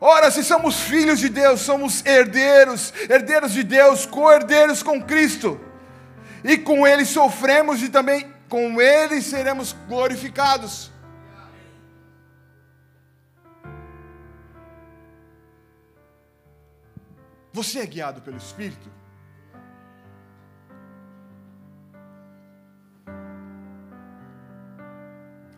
Ora, 0.00 0.30
se 0.30 0.44
somos 0.44 0.80
filhos 0.80 1.18
de 1.18 1.28
Deus, 1.28 1.60
somos 1.60 2.04
herdeiros, 2.04 2.92
herdeiros 3.08 3.52
de 3.52 3.62
Deus, 3.62 4.04
co-herdeiros 4.04 4.82
com 4.82 5.02
Cristo. 5.02 5.58
E 6.44 6.58
com 6.58 6.86
Ele 6.86 7.04
sofremos 7.04 7.82
e 7.82 7.88
também 7.88 8.30
com 8.48 8.80
Ele 8.80 9.22
seremos 9.22 9.74
glorificados. 9.88 10.90
Você 17.52 17.78
é 17.78 17.86
guiado 17.86 18.20
pelo 18.20 18.36
Espírito? 18.36 18.92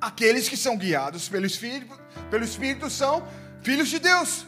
Aqueles 0.00 0.48
que 0.48 0.56
são 0.56 0.78
guiados 0.78 1.28
pelo 1.28 1.44
Espírito, 1.44 2.00
pelo 2.30 2.44
Espírito 2.44 2.88
são 2.88 3.26
filhos 3.62 3.88
de 3.88 3.98
Deus. 3.98 4.46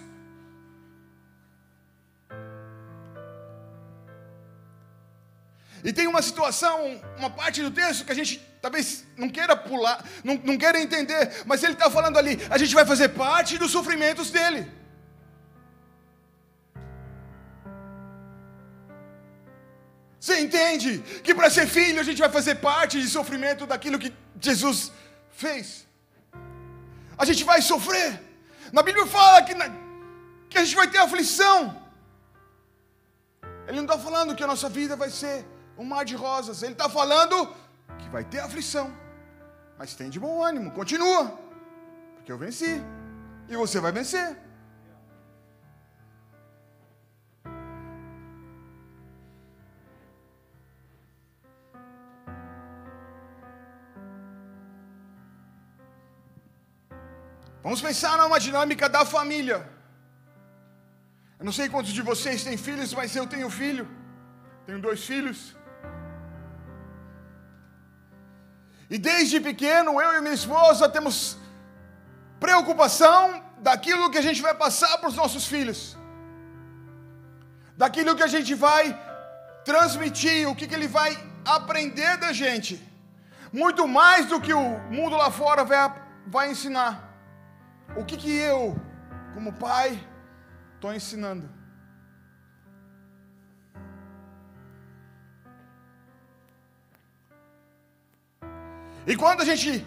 E 5.82 5.92
tem 5.92 6.06
uma 6.06 6.20
situação, 6.20 7.00
uma 7.16 7.30
parte 7.30 7.62
do 7.62 7.70
texto 7.70 8.04
que 8.04 8.12
a 8.12 8.14
gente 8.14 8.38
talvez 8.60 9.04
não 9.16 9.28
queira 9.28 9.56
pular, 9.56 10.04
não, 10.22 10.34
não 10.44 10.58
queira 10.58 10.80
entender, 10.80 11.42
mas 11.46 11.62
ele 11.62 11.72
está 11.72 11.90
falando 11.90 12.18
ali: 12.18 12.38
a 12.50 12.58
gente 12.58 12.74
vai 12.74 12.84
fazer 12.84 13.08
parte 13.10 13.56
dos 13.56 13.70
sofrimentos 13.70 14.30
dele. 14.30 14.70
Você 20.20 20.38
entende 20.38 20.98
que 21.24 21.34
para 21.34 21.48
ser 21.48 21.66
filho 21.66 21.98
a 21.98 22.02
gente 22.02 22.18
vai 22.18 22.28
fazer 22.28 22.56
parte 22.56 23.00
de 23.00 23.08
sofrimento 23.08 23.66
daquilo 23.66 23.98
que 23.98 24.12
Jesus 24.38 24.92
fez? 25.30 25.86
A 27.16 27.24
gente 27.24 27.42
vai 27.42 27.62
sofrer. 27.62 28.29
Na 28.72 28.82
Bíblia 28.82 29.06
fala 29.06 29.42
que, 29.42 29.54
na, 29.54 29.66
que 30.48 30.58
a 30.58 30.64
gente 30.64 30.76
vai 30.76 30.88
ter 30.88 30.98
aflição. 30.98 31.80
Ele 33.66 33.76
não 33.76 33.84
está 33.84 33.98
falando 33.98 34.34
que 34.34 34.42
a 34.42 34.46
nossa 34.46 34.68
vida 34.68 34.96
vai 34.96 35.10
ser 35.10 35.46
um 35.78 35.84
mar 35.84 36.04
de 36.04 36.14
rosas. 36.14 36.62
Ele 36.62 36.72
está 36.72 36.88
falando 36.88 37.54
que 37.98 38.08
vai 38.08 38.24
ter 38.24 38.40
aflição. 38.40 38.92
Mas 39.78 39.94
tem 39.94 40.10
de 40.10 40.20
bom 40.20 40.42
ânimo, 40.42 40.70
continua. 40.72 41.38
Porque 42.16 42.30
eu 42.30 42.38
venci. 42.38 42.82
E 43.48 43.56
você 43.56 43.80
vai 43.80 43.92
vencer. 43.92 44.36
Vamos 57.62 57.80
pensar 57.80 58.16
numa 58.18 58.40
dinâmica 58.40 58.88
da 58.88 59.04
família. 59.04 59.68
Eu 61.38 61.44
não 61.44 61.52
sei 61.52 61.68
quantos 61.68 61.92
de 61.92 62.02
vocês 62.02 62.42
têm 62.42 62.56
filhos, 62.56 62.92
mas 62.94 63.14
eu 63.14 63.26
tenho 63.26 63.50
filho. 63.50 63.86
Tenho 64.66 64.80
dois 64.80 65.04
filhos. 65.04 65.54
E 68.88 68.98
desde 68.98 69.40
pequeno, 69.40 70.00
eu 70.00 70.16
e 70.16 70.20
minha 70.20 70.34
esposa 70.34 70.88
temos 70.88 71.36
preocupação 72.40 73.42
daquilo 73.58 74.10
que 74.10 74.18
a 74.18 74.22
gente 74.22 74.40
vai 74.40 74.54
passar 74.54 74.96
para 74.98 75.08
os 75.08 75.14
nossos 75.14 75.46
filhos, 75.46 75.96
daquilo 77.76 78.16
que 78.16 78.22
a 78.22 78.26
gente 78.26 78.54
vai 78.54 78.98
transmitir, 79.64 80.48
o 80.48 80.56
que, 80.56 80.66
que 80.66 80.74
ele 80.74 80.88
vai 80.88 81.16
aprender 81.44 82.16
da 82.16 82.32
gente, 82.32 82.82
muito 83.52 83.86
mais 83.86 84.26
do 84.26 84.40
que 84.40 84.54
o 84.54 84.78
mundo 84.90 85.16
lá 85.16 85.30
fora 85.30 85.62
vai, 85.62 85.94
vai 86.26 86.50
ensinar. 86.50 87.09
O 87.96 88.04
que, 88.04 88.16
que 88.16 88.34
eu, 88.36 88.76
como 89.34 89.52
pai, 89.52 89.98
estou 90.74 90.94
ensinando? 90.94 91.48
E 99.06 99.16
quando 99.16 99.40
a 99.40 99.44
gente 99.44 99.84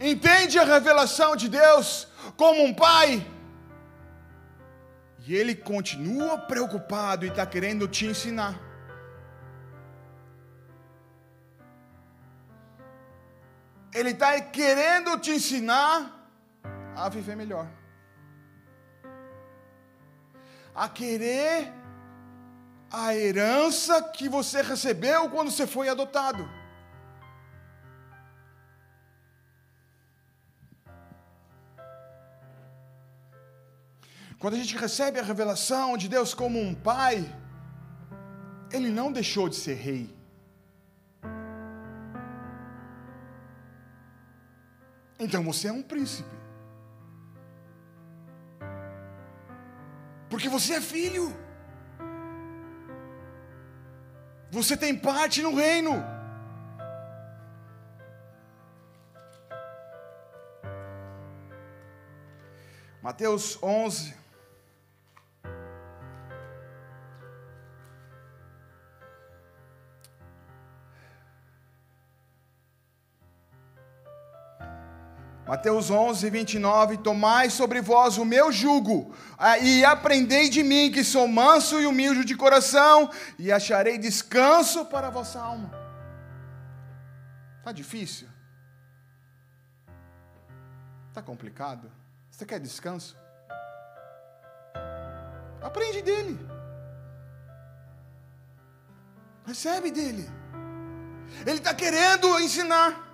entende 0.00 0.58
a 0.58 0.64
revelação 0.64 1.34
de 1.34 1.48
Deus 1.48 2.08
como 2.36 2.62
um 2.62 2.74
pai, 2.74 3.26
e 5.26 5.34
ele 5.34 5.54
continua 5.54 6.38
preocupado 6.38 7.24
e 7.24 7.28
está 7.28 7.44
querendo 7.44 7.88
te 7.88 8.06
ensinar. 8.06 8.54
Ele 13.92 14.10
está 14.10 14.40
querendo 14.40 15.18
te 15.18 15.32
ensinar 15.32 16.15
a 16.96 17.08
viver 17.08 17.36
melhor. 17.36 17.68
A 20.74 20.88
querer 20.88 21.72
a 22.90 23.14
herança 23.14 24.02
que 24.02 24.28
você 24.28 24.62
recebeu 24.62 25.28
quando 25.30 25.50
você 25.50 25.66
foi 25.66 25.88
adotado. 25.88 26.48
Quando 34.38 34.54
a 34.54 34.58
gente 34.58 34.76
recebe 34.76 35.18
a 35.18 35.22
revelação 35.22 35.96
de 35.96 36.08
Deus 36.08 36.34
como 36.34 36.60
um 36.60 36.74
pai, 36.74 37.24
ele 38.70 38.90
não 38.90 39.10
deixou 39.10 39.48
de 39.48 39.56
ser 39.56 39.74
rei. 39.74 40.14
Então 45.18 45.42
você 45.42 45.68
é 45.68 45.72
um 45.72 45.82
príncipe. 45.82 46.45
Porque 50.28 50.48
você 50.48 50.74
é 50.74 50.80
filho. 50.80 51.34
Você 54.50 54.76
tem 54.76 54.96
parte 54.96 55.42
no 55.42 55.54
reino. 55.54 55.92
Mateus 63.02 63.58
11. 63.62 64.25
Mateus 75.46 75.90
11, 75.90 76.28
29, 76.28 76.96
tomai 76.98 77.50
sobre 77.50 77.80
vós 77.80 78.18
o 78.18 78.24
meu 78.24 78.50
jugo, 78.50 79.14
ah, 79.38 79.56
e 79.56 79.84
aprendei 79.84 80.48
de 80.48 80.60
mim, 80.64 80.90
que 80.90 81.04
sou 81.04 81.28
manso 81.28 81.78
e 81.80 81.86
humilde 81.86 82.24
de 82.24 82.36
coração, 82.36 83.08
e 83.38 83.52
acharei 83.52 83.96
descanso 83.96 84.84
para 84.86 85.06
a 85.06 85.10
vossa 85.10 85.40
alma. 85.40 85.70
Está 87.60 87.70
difícil? 87.70 88.26
Está 91.08 91.22
complicado? 91.22 91.92
Você 92.28 92.44
quer 92.44 92.58
descanso? 92.58 93.16
Aprende 95.62 96.02
dele. 96.02 96.38
Recebe 99.46 99.92
dele. 99.92 100.28
Ele 101.46 101.58
está 101.58 101.72
querendo 101.72 102.40
ensinar. 102.40 103.05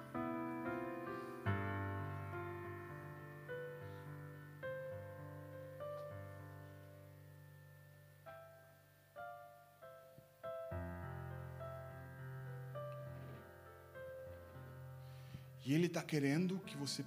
Está 15.92 16.02
querendo 16.02 16.58
que 16.60 16.76
você 16.76 17.04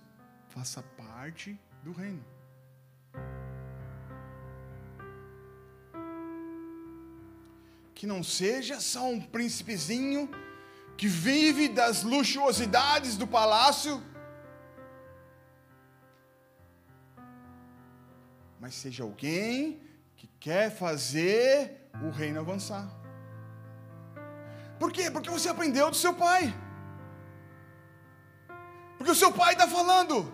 faça 0.50 0.84
parte 0.96 1.60
do 1.84 1.92
reino. 1.92 2.24
Que 7.96 8.06
não 8.06 8.24
seja 8.24 8.80
só 8.80 9.10
um 9.10 9.20
príncipezinho 9.20 10.30
que 10.96 11.08
vive 11.08 11.68
das 11.68 12.04
luxuosidades 12.04 13.18
do 13.18 13.28
palácio, 13.28 14.02
mas 18.60 18.76
seja 18.76 19.04
alguém 19.04 19.82
que 20.16 20.28
quer 20.40 20.70
fazer 20.70 21.90
o 22.04 22.10
reino 22.12 22.40
avançar. 22.40 22.88
Por 24.80 24.92
quê? 24.92 25.10
Porque 25.10 25.30
você 25.30 25.50
aprendeu 25.50 25.90
do 25.90 25.96
seu 25.96 26.14
pai. 26.14 26.54
Porque 28.98 29.12
o 29.12 29.16
seu 29.16 29.32
pai 29.32 29.54
está 29.54 29.68
falando. 29.68 30.32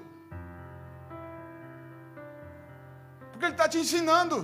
Porque 3.32 3.46
ele 3.46 3.54
está 3.54 3.68
te 3.68 3.78
ensinando. 3.78 4.38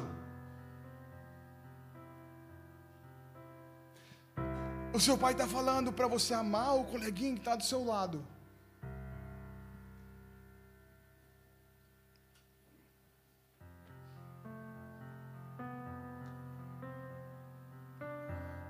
O 4.93 4.99
seu 4.99 5.17
pai 5.17 5.33
está 5.33 5.47
falando 5.47 5.93
para 5.93 6.07
você 6.07 6.33
amar 6.33 6.75
o 6.75 6.85
coleguinha 6.85 7.33
que 7.33 7.39
está 7.39 7.55
do 7.55 7.63
seu 7.63 7.85
lado. 7.85 8.25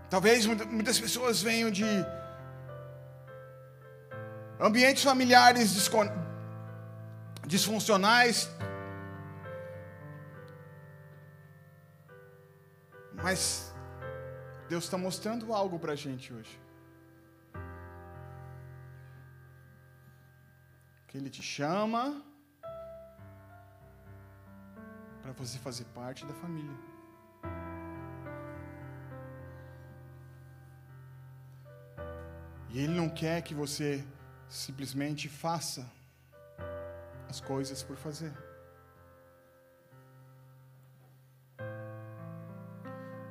Talvez 0.10 0.46
muitas 0.46 1.00
pessoas 1.00 1.42
venham 1.42 1.70
de 1.70 1.86
ambientes 4.68 5.04
familiares 5.04 5.70
disfuncionais, 7.54 8.50
mas 13.24 13.74
Deus 14.70 14.84
está 14.84 14.98
mostrando 14.98 15.54
algo 15.54 15.80
para 15.80 15.94
a 15.94 15.96
gente 15.96 16.34
hoje. 16.34 16.60
Que 21.08 21.18
Ele 21.18 21.30
te 21.30 21.42
chama 21.42 22.22
para 25.22 25.32
você 25.38 25.58
fazer 25.60 25.86
parte 26.02 26.26
da 26.26 26.34
família. 26.34 26.78
E 32.70 32.80
Ele 32.80 32.94
não 32.94 33.10
quer 33.10 33.42
que 33.42 33.54
você 33.54 34.06
simplesmente 34.50 35.28
faça 35.28 35.90
as 37.30 37.40
coisas 37.42 37.84
por 37.84 37.98
fazer. 37.98 38.34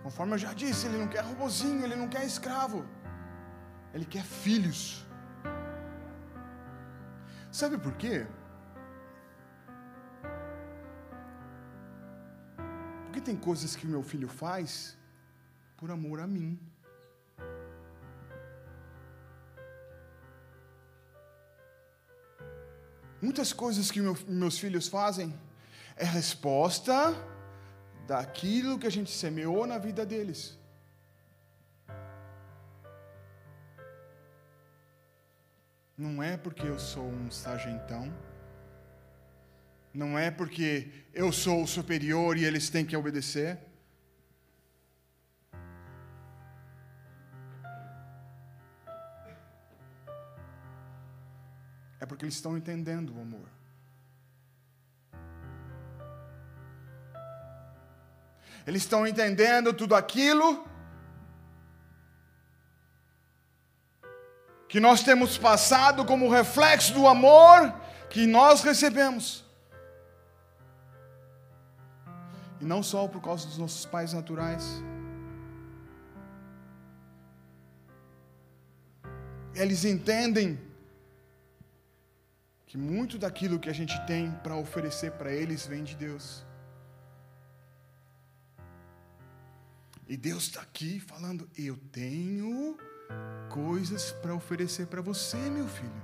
Conforme 0.02 0.34
eu 0.34 0.38
já 0.38 0.52
disse, 0.52 0.86
ele 0.86 0.98
não 0.98 1.08
quer 1.08 1.24
robozinho, 1.24 1.82
ele 1.84 1.96
não 1.96 2.08
quer 2.08 2.24
escravo. 2.24 2.86
Ele 3.92 4.04
quer 4.04 4.22
filhos. 4.22 5.04
Sabe 7.50 7.78
por 7.78 7.94
quê? 7.94 8.26
Porque 13.04 13.20
tem 13.20 13.36
coisas 13.36 13.74
que 13.74 13.86
meu 13.86 14.02
filho 14.02 14.28
faz 14.28 14.96
por 15.76 15.90
amor 15.90 16.20
a 16.20 16.26
mim. 16.26 16.60
Muitas 23.27 23.53
coisas 23.53 23.91
que 23.91 24.01
meu, 24.01 24.16
meus 24.29 24.57
filhos 24.57 24.87
fazem 24.87 25.35
é 25.97 26.05
resposta 26.05 26.95
daquilo 28.07 28.79
que 28.79 28.87
a 28.87 28.91
gente 28.97 29.11
semeou 29.11 29.66
na 29.66 29.79
vida 29.79 30.07
deles. 30.07 30.57
Não 35.99 36.22
é 36.22 36.37
porque 36.37 36.68
eu 36.68 36.79
sou 36.79 37.03
um 37.03 37.29
sargentão, 37.29 38.14
não 39.93 40.16
é 40.16 40.31
porque 40.31 40.93
eu 41.12 41.33
sou 41.33 41.64
o 41.64 41.66
superior 41.66 42.39
e 42.39 42.45
eles 42.45 42.70
têm 42.70 42.87
que 42.87 42.97
obedecer. 42.97 43.59
É 52.07 52.09
porque 52.09 52.24
eles 52.24 52.36
estão 52.36 52.57
entendendo 52.57 53.12
o 53.16 53.20
amor. 53.20 53.48
Eles 58.64 58.82
estão 58.82 59.04
entendendo 59.04 59.72
tudo 59.74 59.96
aquilo 59.96 60.64
que 64.68 64.78
nós 64.78 65.02
temos 65.02 65.36
passado 65.36 66.04
como 66.04 66.30
reflexo 66.30 66.94
do 66.94 67.09
amor 67.09 67.74
que 68.09 68.24
nós 68.24 68.62
recebemos. 68.62 69.44
E 72.61 72.64
não 72.64 72.84
só 72.84 73.09
por 73.09 73.20
causa 73.20 73.48
dos 73.48 73.59
nossos 73.59 73.84
pais 73.84 74.12
naturais. 74.12 74.64
Eles 79.57 79.84
entendem 79.84 80.76
que 82.66 82.76
muito 82.76 83.16
daquilo 83.16 83.60
que 83.60 83.70
a 83.70 83.72
gente 83.72 83.98
tem 84.06 84.32
para 84.42 84.56
oferecer 84.56 85.12
para 85.12 85.32
eles 85.32 85.66
vem 85.66 85.84
de 85.84 85.94
Deus. 85.94 86.44
E 90.08 90.16
Deus 90.16 90.44
está 90.44 90.60
aqui 90.62 90.98
falando: 90.98 91.48
Eu 91.56 91.76
tenho 91.92 92.76
coisas 93.48 94.10
para 94.10 94.34
oferecer 94.34 94.86
para 94.88 95.00
você, 95.00 95.36
meu 95.36 95.68
filho. 95.68 96.02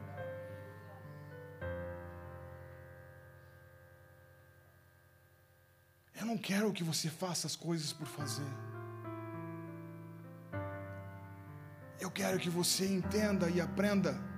Eu 6.14 6.26
não 6.26 6.38
quero 6.38 6.72
que 6.72 6.84
você 6.84 7.10
faça 7.10 7.48
as 7.48 7.56
coisas 7.56 7.92
por 7.92 8.06
fazer. 8.06 8.46
Eu 12.00 12.10
quero 12.10 12.38
que 12.38 12.50
você 12.50 12.86
entenda 12.86 13.50
e 13.50 13.60
aprenda 13.60 14.31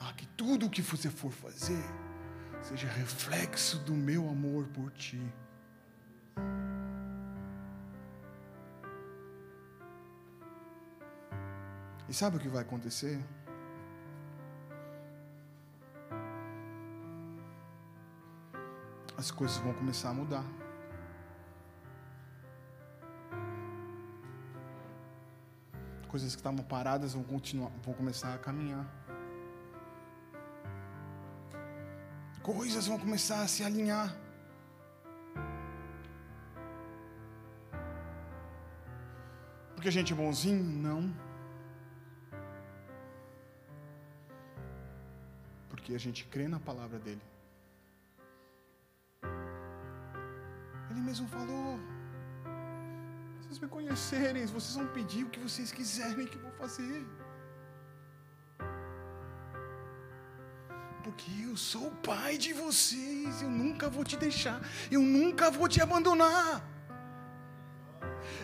a 0.00 0.12
que 0.12 0.26
tudo 0.28 0.66
o 0.66 0.70
que 0.70 0.82
você 0.82 1.10
for 1.10 1.30
fazer 1.30 1.82
seja 2.62 2.88
reflexo 2.88 3.78
do 3.78 3.94
meu 3.94 4.28
amor 4.28 4.66
por 4.68 4.90
ti. 4.92 5.20
E 12.08 12.12
sabe 12.12 12.36
o 12.36 12.40
que 12.40 12.48
vai 12.48 12.62
acontecer? 12.62 13.22
As 19.16 19.30
coisas 19.30 19.56
vão 19.58 19.72
começar 19.72 20.10
a 20.10 20.14
mudar. 20.14 20.44
Coisas 26.08 26.34
que 26.34 26.40
estavam 26.40 26.64
paradas 26.64 27.14
vão 27.14 27.24
continuar, 27.24 27.70
vão 27.82 27.94
começar 27.94 28.34
a 28.34 28.38
caminhar. 28.38 29.03
Coisas 32.44 32.86
vão 32.86 32.98
começar 33.04 33.40
a 33.42 33.48
se 33.48 33.64
alinhar. 33.64 34.08
Porque 39.74 39.88
a 39.88 39.92
gente 39.92 40.12
é 40.12 40.16
bonzinho? 40.16 40.62
Não. 40.62 41.12
porque 45.84 45.94
a 45.94 45.98
gente 45.98 46.24
crê 46.32 46.48
na 46.48 46.58
palavra 46.58 46.98
dele. 46.98 47.20
Ele 50.90 51.00
mesmo 51.08 51.28
falou: 51.28 51.78
vocês 53.38 53.58
me 53.58 53.68
conhecerem, 53.68 54.46
vocês 54.46 54.76
vão 54.76 54.86
pedir 54.94 55.24
o 55.24 55.28
que 55.28 55.38
vocês 55.38 55.70
quiserem 55.70 56.26
que 56.26 56.36
eu 56.36 56.42
vou 56.42 56.52
fazer. 56.52 57.04
Porque 61.16 61.44
eu 61.44 61.56
sou 61.56 61.86
o 61.86 61.96
pai 61.96 62.36
de 62.36 62.52
vocês, 62.52 63.40
eu 63.40 63.48
nunca 63.48 63.88
vou 63.88 64.04
te 64.04 64.16
deixar, 64.16 64.60
eu 64.90 65.00
nunca 65.00 65.48
vou 65.48 65.68
te 65.68 65.80
abandonar. 65.80 66.62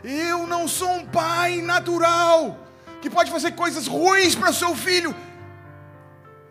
Eu 0.05 0.47
não 0.47 0.69
sou 0.69 0.91
um 0.91 1.07
pai 1.07 1.61
natural 1.61 2.67
que 3.03 3.11
pode 3.11 3.31
fazer 3.31 3.53
coisas 3.53 3.89
ruins 3.89 4.37
para 4.37 4.53
seu 4.53 4.77
filho. 4.77 5.15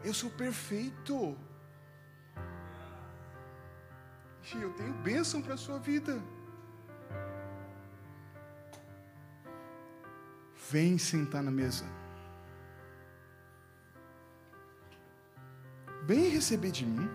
Eu 0.04 0.14
sou 0.14 0.30
perfeito. 0.30 1.38
Eu 4.54 4.74
tenho 4.74 4.94
bênção 4.94 5.42
para 5.42 5.54
a 5.54 5.58
sua 5.58 5.80
vida. 5.80 6.22
Vem 10.70 10.98
sentar 10.98 11.42
na 11.42 11.52
mesa. 11.52 11.86
Bem 16.10 16.28
receber 16.30 16.72
de 16.72 16.88
mim? 16.88 17.08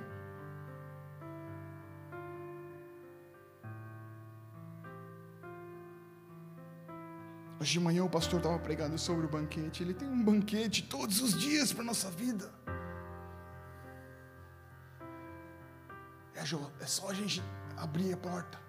Hoje 7.61 7.73
de 7.73 7.81
manhã 7.81 8.05
o 8.05 8.09
pastor 8.09 8.39
estava 8.39 8.57
pregando 8.61 8.97
sobre 8.97 9.27
o 9.27 9.29
banquete. 9.29 9.83
Ele 9.83 9.95
tem 9.95 10.09
um 10.09 10.23
banquete 10.23 10.85
todos 10.85 11.21
os 11.21 11.37
dias 11.37 11.73
para 11.73 11.83
a 11.83 11.87
nossa 11.87 12.09
vida. 12.09 12.49
É, 16.37 16.43
é 16.81 16.87
só 16.87 17.11
a 17.11 17.15
gente 17.15 17.43
abrir 17.77 18.13
a 18.13 18.17
porta. 18.17 18.61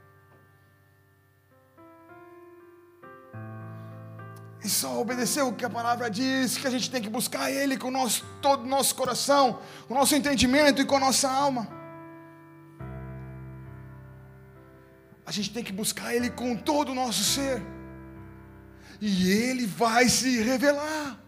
E 4.65 4.69
só 4.69 4.99
obedecer 4.99 5.43
o 5.43 5.53
que 5.53 5.63
a 5.63 5.69
palavra 5.69 6.09
diz, 6.09 6.57
que 6.57 6.65
a 6.65 6.71
gente 6.71 6.89
tem 6.89 6.99
que 6.99 7.07
buscar 7.07 7.51
Ele 7.51 7.77
com 7.77 7.91
nosso, 7.91 8.25
todo 8.41 8.63
o 8.63 8.67
nosso 8.67 8.95
coração, 8.95 9.61
com 9.87 9.93
o 9.93 9.97
nosso 9.97 10.15
entendimento 10.15 10.81
e 10.81 10.85
com 10.85 10.95
a 10.95 10.99
nossa 10.99 11.29
alma. 11.29 11.67
A 15.23 15.31
gente 15.31 15.53
tem 15.53 15.63
que 15.63 15.71
buscar 15.71 16.15
Ele 16.15 16.31
com 16.31 16.55
todo 16.55 16.93
o 16.93 16.95
nosso 16.95 17.23
ser 17.23 17.61
e 18.99 19.29
Ele 19.29 19.67
vai 19.67 20.09
se 20.09 20.41
revelar. 20.41 21.19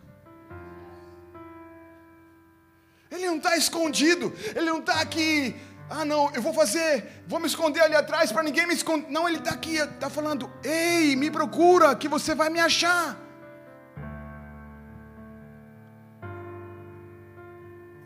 Ele 3.11 3.27
não 3.27 3.38
está 3.38 3.55
escondido, 3.55 4.33
Ele 4.55 4.65
não 4.65 4.79
está 4.79 4.99
aqui. 4.99 5.55
Ah, 5.91 6.03
não, 6.03 6.33
eu 6.33 6.41
vou 6.41 6.55
fazer, 6.55 7.23
vou 7.27 7.39
me 7.39 7.45
esconder 7.45 7.81
ali 7.81 7.93
atrás 7.93 8.31
para 8.31 8.41
ninguém 8.41 8.65
me 8.65 8.73
esconder. 8.73 9.11
Não, 9.11 9.29
Ele 9.29 9.38
está 9.38 9.51
aqui, 9.51 9.75
está 9.75 10.09
falando: 10.09 10.51
Ei, 10.63 11.15
me 11.15 11.29
procura, 11.29 11.95
que 11.95 12.07
você 12.07 12.33
vai 12.33 12.49
me 12.49 12.59
achar. 12.59 13.26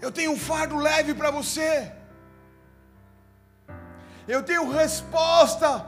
Eu 0.02 0.12
tenho 0.12 0.32
um 0.32 0.38
fardo 0.38 0.78
leve 0.78 1.14
para 1.14 1.30
você. 1.30 1.94
Eu 4.28 4.42
tenho 4.44 4.72
resposta 4.72 5.86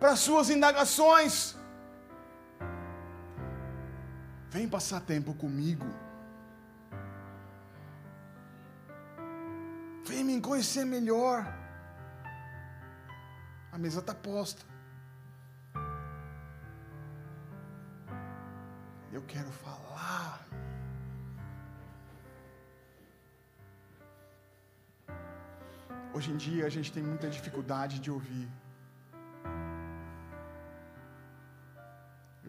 para 0.00 0.16
suas 0.16 0.48
indagações. 0.48 1.56
Vem 4.50 4.68
passar 4.68 5.00
tempo 5.00 5.34
comigo. 5.34 5.86
Vem 10.06 10.24
me 10.24 10.40
conhecer 10.40 10.84
melhor. 10.84 11.46
A 13.70 13.78
mesa 13.78 14.00
está 14.00 14.14
posta. 14.14 14.62
Eu 19.12 19.22
quero 19.22 19.50
falar. 19.50 20.51
Hoje 26.14 26.30
em 26.30 26.36
dia 26.36 26.66
a 26.66 26.68
gente 26.70 26.92
tem 26.92 27.02
muita 27.02 27.28
dificuldade 27.28 27.98
de 27.98 28.10
ouvir. 28.10 28.48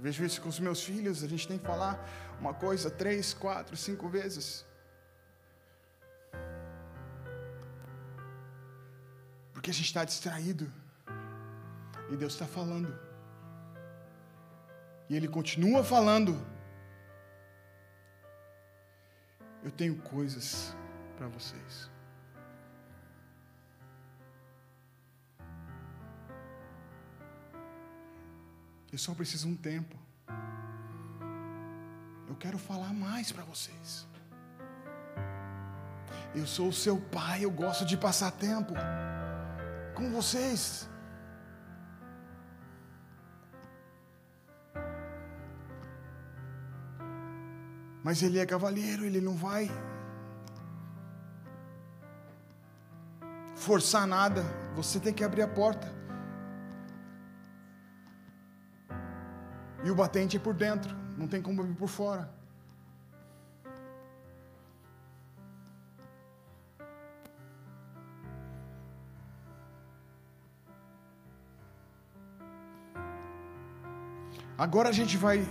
vejo 0.04 0.26
isso 0.26 0.42
com 0.42 0.50
os 0.50 0.60
meus 0.60 0.84
filhos, 0.84 1.24
a 1.24 1.28
gente 1.28 1.48
tem 1.48 1.58
que 1.58 1.66
falar 1.66 1.98
uma 2.38 2.54
coisa 2.54 2.92
três, 2.92 3.34
quatro, 3.34 3.78
cinco 3.78 4.10
vezes. 4.10 4.66
Porque 9.54 9.70
a 9.70 9.74
gente 9.74 9.86
está 9.86 10.04
distraído. 10.04 10.70
E 12.12 12.18
Deus 12.18 12.34
está 12.34 12.46
falando. 12.46 12.94
E 15.10 15.16
Ele 15.16 15.30
continua 15.30 15.86
falando. 15.86 16.34
Eu 19.64 19.72
tenho 19.72 19.96
coisas 20.02 20.76
para 21.18 21.30
vocês. 21.30 21.93
Eu 28.94 29.00
só 29.00 29.16
preciso 29.16 29.48
um 29.48 29.56
tempo. 29.56 29.98
Eu 32.28 32.36
quero 32.36 32.60
falar 32.60 32.94
mais 32.94 33.32
para 33.32 33.44
vocês. 33.44 34.08
Eu 36.36 36.46
sou 36.46 36.68
o 36.68 36.74
seu 36.74 36.98
pai, 37.00 37.44
eu 37.44 37.50
gosto 37.50 37.88
de 37.88 37.98
passar 37.98 38.30
tempo 38.30 38.76
com 39.96 40.12
vocês. 40.12 40.88
Mas 48.04 48.22
ele 48.22 48.38
é 48.38 48.46
cavalheiro, 48.46 49.06
ele 49.06 49.20
não 49.20 49.36
vai 49.36 49.72
forçar 53.56 54.06
nada. 54.06 54.44
Você 54.76 55.00
tem 55.00 55.12
que 55.12 55.24
abrir 55.24 55.42
a 55.42 55.48
porta. 55.48 56.03
E 59.84 59.92
o 59.92 59.96
batente 59.96 60.38
é 60.38 60.40
por 60.40 60.54
dentro, 60.54 60.96
não 61.18 61.28
tem 61.28 61.42
como 61.42 61.62
vir 61.64 61.76
por 61.76 61.90
fora. 61.90 62.30
Agora 74.58 74.90
a 74.90 74.92
gente 74.94 75.18
vai. 75.18 75.46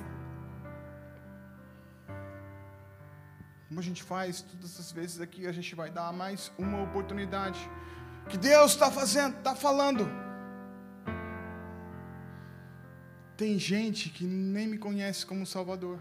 Como 3.68 3.80
a 3.80 3.82
gente 3.82 4.02
faz 4.02 4.40
todas 4.42 4.78
as 4.80 4.92
vezes 4.92 5.20
aqui, 5.20 5.46
a 5.46 5.52
gente 5.52 5.74
vai 5.74 5.90
dar 5.90 6.12
mais 6.12 6.52
uma 6.56 6.82
oportunidade. 6.82 7.58
Que 8.28 8.38
Deus 8.38 8.72
está 8.72 8.90
fazendo, 8.90 9.36
está 9.36 9.54
falando. 9.54 10.21
Tem 13.42 13.58
gente 13.58 14.08
que 14.08 14.24
nem 14.24 14.68
me 14.68 14.78
conhece 14.78 15.26
como 15.26 15.44
Salvador. 15.44 15.98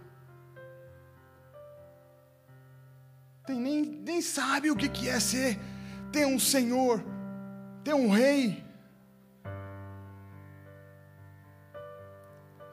Tem, 3.48 3.60
nem, 3.60 3.82
nem 3.84 4.22
sabe 4.22 4.70
o 4.70 4.76
que, 4.76 4.88
que 4.88 5.10
é 5.10 5.20
ser, 5.20 5.58
ter 6.12 6.28
um 6.28 6.38
Senhor, 6.38 7.04
ter 7.84 7.96
um 7.96 8.12
Rei. 8.12 8.64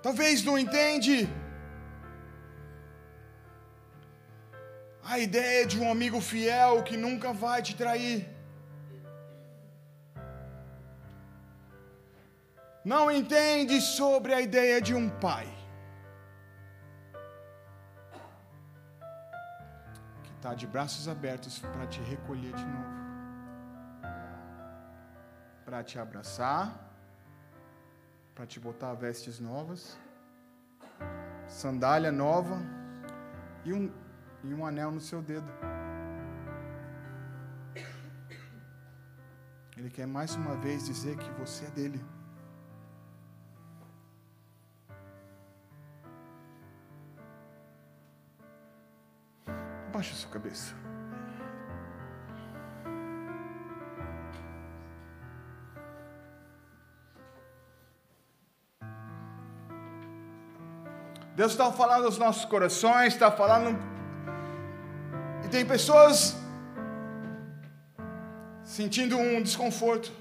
Talvez 0.03 0.45
não 0.45 0.59
entende 0.59 1.27
a 5.03 5.19
ideia 5.19 5.65
de 5.65 5.81
um 5.81 5.91
amigo 5.91 6.21
fiel 6.21 6.83
que 6.83 6.95
nunca 6.95 7.33
vai 7.33 7.63
te 7.63 7.75
trair. 7.75 8.29
Não 12.85 13.11
entende 13.11 13.81
sobre 13.81 14.33
a 14.33 14.41
ideia 14.41 14.81
de 14.81 14.95
um 14.95 15.09
pai. 15.09 15.47
Que 20.23 20.33
está 20.33 20.55
de 20.55 20.67
braços 20.67 21.09
abertos 21.09 21.59
para 21.59 21.87
te 21.87 22.01
recolher 22.01 22.53
de 22.53 22.65
novo, 22.65 22.99
para 25.65 25.83
te 25.83 25.99
abraçar, 25.99 26.73
para 28.35 28.47
te 28.47 28.61
botar 28.61 28.95
vestes 28.95 29.41
novas, 29.41 29.99
sandália 31.49 32.13
nova 32.13 32.59
e 33.65 33.73
um, 33.73 33.93
e 34.45 34.55
um 34.55 34.65
anel 34.65 34.93
no 34.93 35.01
seu 35.01 35.21
dedo. 35.21 35.51
Ele 39.77 39.91
quer 39.91 40.07
mais 40.07 40.35
uma 40.35 40.57
vez 40.57 40.87
dizer 40.87 41.17
que 41.17 41.31
você 41.33 41.65
é 41.65 41.71
dele. 41.71 42.18
Abaixa 49.99 50.15
sua 50.15 50.31
cabeça. 50.31 50.73
Deus 61.35 61.51
está 61.51 61.73
falando 61.73 62.05
aos 62.05 62.17
nossos 62.17 62.45
corações, 62.45 63.15
está 63.15 63.33
falando. 63.33 63.77
E 65.45 65.49
tem 65.49 65.67
pessoas 65.67 66.37
sentindo 68.63 69.19
um 69.19 69.43
desconforto. 69.43 70.13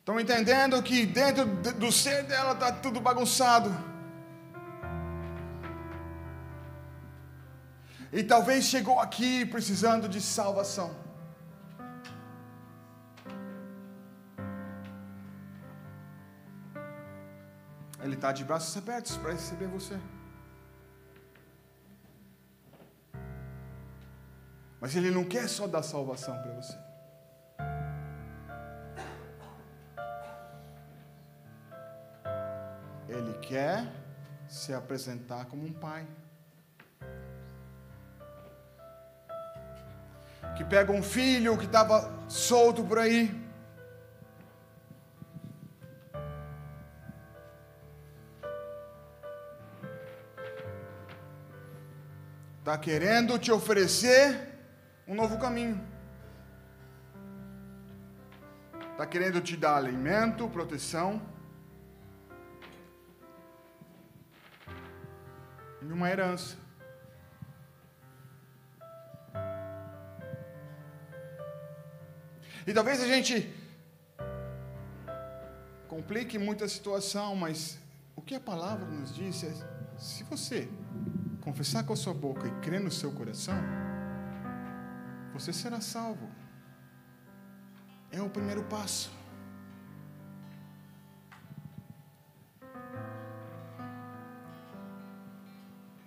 Estão 0.00 0.20
entendendo 0.20 0.82
que 0.82 1.06
dentro 1.06 1.46
do 1.46 1.90
ser 1.90 2.24
dela 2.24 2.52
está 2.52 2.70
tudo 2.72 3.00
bagunçado. 3.00 3.93
E 8.18 8.22
talvez 8.22 8.64
chegou 8.64 9.00
aqui 9.00 9.44
precisando 9.44 10.08
de 10.08 10.20
salvação. 10.20 10.94
Ele 18.00 18.14
está 18.14 18.30
de 18.30 18.44
braços 18.44 18.76
abertos 18.76 19.16
para 19.16 19.32
receber 19.32 19.66
você. 19.66 19.98
Mas 24.80 24.94
Ele 24.94 25.10
não 25.10 25.24
quer 25.24 25.48
só 25.48 25.66
dar 25.66 25.82
salvação 25.82 26.40
para 26.40 26.52
você. 26.52 26.78
Ele 33.08 33.36
quer 33.38 33.92
se 34.46 34.72
apresentar 34.72 35.46
como 35.46 35.66
um 35.66 35.72
pai. 35.72 36.06
Que 40.56 40.64
pega 40.64 40.92
um 40.92 41.02
filho 41.02 41.58
que 41.58 41.66
estava 41.66 42.12
solto 42.28 42.84
por 42.84 42.98
aí. 42.98 43.44
Está 52.60 52.78
querendo 52.78 53.38
te 53.38 53.52
oferecer 53.52 54.54
um 55.06 55.14
novo 55.14 55.38
caminho. 55.38 55.78
Está 58.92 59.04
querendo 59.04 59.40
te 59.40 59.56
dar 59.56 59.76
alimento, 59.76 60.48
proteção. 60.48 61.20
E 65.82 65.92
uma 65.92 66.08
herança. 66.08 66.63
E 72.66 72.72
talvez 72.72 73.02
a 73.02 73.06
gente 73.06 73.52
complique 75.86 76.38
muita 76.38 76.66
situação, 76.66 77.36
mas 77.36 77.78
o 78.16 78.22
que 78.22 78.34
a 78.34 78.40
palavra 78.40 78.86
nos 78.86 79.14
diz 79.14 79.44
é: 79.44 79.52
se 79.98 80.24
você 80.24 80.68
confessar 81.42 81.84
com 81.84 81.92
a 81.92 81.96
sua 81.96 82.14
boca 82.14 82.48
e 82.48 82.50
crer 82.60 82.80
no 82.80 82.90
seu 82.90 83.12
coração, 83.12 83.54
você 85.32 85.52
será 85.52 85.80
salvo. 85.80 86.28
É 88.10 88.22
o 88.22 88.30
primeiro 88.30 88.64
passo. 88.64 89.10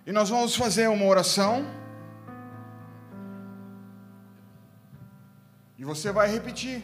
E 0.06 0.12
nós 0.12 0.30
vamos 0.30 0.56
fazer 0.56 0.88
uma 0.88 1.06
oração. 1.06 1.66
Você 5.88 6.12
vai 6.18 6.28
repetir. 6.36 6.78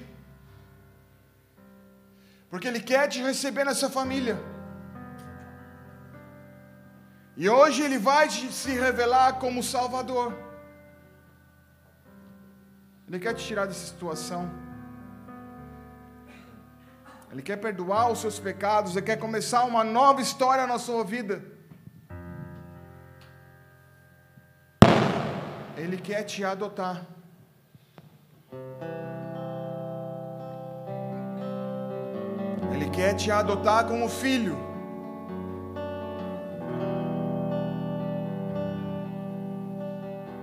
Porque 2.50 2.68
Ele 2.70 2.82
quer 2.92 3.06
te 3.14 3.20
receber 3.30 3.66
nessa 3.70 3.90
família. 3.98 4.36
E 7.36 7.50
hoje 7.58 7.82
Ele 7.86 7.98
vai 8.10 8.26
se 8.30 8.72
revelar 8.86 9.30
como 9.44 9.68
Salvador. 9.76 10.28
Ele 13.08 13.20
quer 13.24 13.34
te 13.34 13.44
tirar 13.46 13.66
dessa 13.66 13.86
situação. 13.92 14.44
Ele 17.32 17.42
quer 17.42 17.58
perdoar 17.58 18.06
os 18.12 18.20
seus 18.20 18.40
pecados. 18.40 18.96
Ele 18.96 19.08
quer 19.10 19.18
começar 19.18 19.64
uma 19.66 19.84
nova 19.84 20.22
história 20.22 20.66
na 20.66 20.80
sua 20.80 21.04
vida. 21.04 21.44
Ele 25.76 25.98
quer 25.98 26.24
te 26.24 26.46
adotar. 26.54 27.13
Ele 32.84 32.92
quer 32.92 33.14
te 33.14 33.32
adotar 33.32 33.86
como 33.86 34.10
filho. 34.10 34.58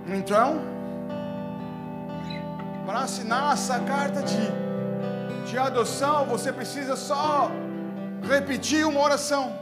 Então, 0.07 0.59
para 2.83 3.01
assinar 3.01 3.53
essa 3.53 3.79
carta 3.81 4.23
de, 4.23 5.51
de 5.51 5.55
adoção, 5.55 6.25
você 6.25 6.51
precisa 6.51 6.95
só 6.95 7.51
repetir 8.27 8.87
uma 8.87 8.99
oração. 9.01 9.55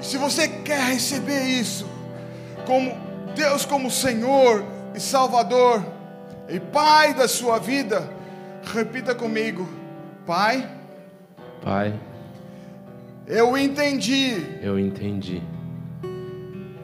E 0.00 0.04
se 0.04 0.16
você 0.16 0.48
quer 0.48 0.84
receber 0.84 1.44
isso, 1.44 1.86
como 2.64 2.96
Deus 3.34 3.66
como 3.66 3.90
Senhor 3.90 4.64
e 4.94 5.00
Salvador 5.00 5.97
e 6.48 6.60
Pai 6.60 7.14
da 7.14 7.28
sua 7.28 7.58
vida, 7.58 8.08
repita 8.74 9.14
comigo: 9.14 9.68
Pai. 10.26 10.68
Pai 11.62 11.94
eu 13.28 13.58
entendi. 13.58 14.42
Eu 14.62 14.78
entendi. 14.78 15.42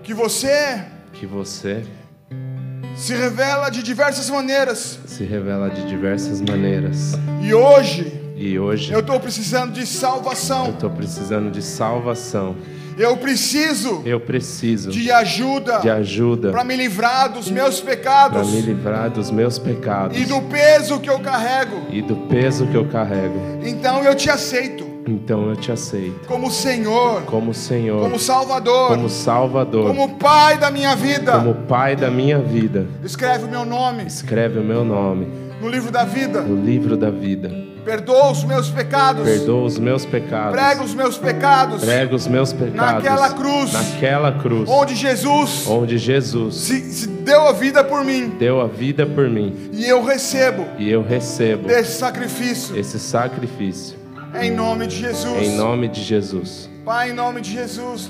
Que 0.03 0.13
você. 0.13 0.85
Que 1.15 1.25
você. 1.25 1.83
Se 2.95 3.15
revela 3.15 3.71
de 3.71 3.83
diversas 3.83 4.29
maneiras. 4.29 5.01
Se 5.07 5.25
revela 5.25 5.71
de 5.71 5.87
diversas 5.89 6.43
maneiras. 6.43 7.15
E 7.43 7.55
hoje. 7.55 8.13
E 8.37 8.59
hoje. 8.59 8.93
Eu 8.93 9.01
estou 9.01 9.19
precisando 9.19 9.73
de 9.73 9.87
salvação. 9.87 10.67
Eu 10.67 10.75
estou 10.75 10.91
precisando 10.91 11.51
de 11.51 11.63
salvação. 11.63 12.55
Eu 12.97 13.17
preciso. 13.17 14.03
Eu 14.05 14.21
preciso 14.21 14.91
de 14.91 15.11
ajuda. 15.11 15.79
De 15.79 15.91
ajuda. 15.91 16.51
Para 16.51 16.65
me 16.65 16.77
livrar 16.77 17.33
dos 17.33 17.51
meus 17.51 17.81
pecados. 17.81 18.41
Para 18.41 18.51
me 18.51 18.61
livrar 18.61 19.11
dos 19.11 19.31
meus 19.31 19.59
pecados. 19.59 20.17
E 20.17 20.25
do 20.25 20.41
peso 20.43 21.01
que 21.01 21.11
eu 21.11 21.19
carrego. 21.19 21.83
E 21.91 22.01
do 22.03 22.17
peso 22.29 22.67
que 22.67 22.77
eu 22.77 22.87
carrego. 22.87 23.35
Então 23.65 24.03
eu 24.05 24.15
te 24.15 24.31
aceito. 24.31 24.95
Então 25.07 25.51
eu 25.51 25.57
te 25.57 25.71
aceito. 25.71 26.27
Como 26.27 26.51
Senhor. 26.51 27.23
Como 27.23 27.53
Senhor. 27.53 28.03
Como 28.03 28.19
Salvador. 28.19 28.89
Como 28.89 29.09
Salvador. 29.09 29.87
Como 29.87 30.17
Pai 30.17 30.57
da 30.57 30.71
minha 30.71 30.97
vida. 30.97 31.33
Como 31.33 31.55
Pai 31.55 31.95
da 31.95 32.11
minha 32.11 32.39
vida. 32.39 32.87
Escreve 33.05 33.45
o 33.45 33.49
meu 33.49 33.65
nome. 33.65 34.05
Escreve 34.07 34.59
o 34.61 34.65
meu 34.65 34.85
nome. 34.85 35.29
No 35.61 35.69
livro 35.69 35.91
da 35.91 36.05
vida. 36.05 36.41
No 36.41 36.65
livro 36.65 36.97
da 36.97 37.11
vida. 37.11 37.74
Perdoa 37.85 38.31
os 38.31 38.43
meus 38.45 38.71
pecados. 38.71 39.25
Perdoa 39.25 39.65
os 39.65 39.79
meus 39.79 40.07
pecados. 40.07 40.53
Prega 40.53 40.83
os 40.83 40.95
meus 40.95 41.19
pecados. 41.19 41.85
Prega 41.85 42.15
os 42.15 42.27
meus 42.27 42.53
pecados. 42.53 43.05
Naquela 43.05 43.31
cruz. 43.31 43.73
Naquela 43.73 44.33
cruz. 44.33 44.71
Onde 44.71 44.95
Jesus. 44.95 45.67
Onde 45.67 45.99
Jesus. 45.99 46.55
Se, 46.55 46.81
se 46.93 47.07
deu 47.07 47.47
a 47.47 47.53
vida 47.53 47.85
por 47.85 48.03
mim. 48.03 48.31
Deu 48.39 48.61
a 48.61 48.67
vida 48.67 49.05
por 49.05 49.29
mim. 49.29 49.71
E 49.73 49.85
eu 49.85 50.03
recebo. 50.03 50.67
E 50.79 50.91
eu 50.91 51.03
recebo. 51.03 51.69
Desse 51.69 51.99
sacrifício. 51.99 52.77
Esse 52.77 52.99
sacrifício. 52.99 53.99
Em 54.41 54.51
nome 54.51 54.87
de 54.87 54.97
Jesus. 54.97 55.47
Em 55.47 55.57
nome 55.57 55.89
de 55.89 56.03
Jesus. 56.03 56.71
Pai, 56.85 57.11
em 57.11 57.13
nome 57.13 57.41
de 57.41 57.53
Jesus. 57.53 58.03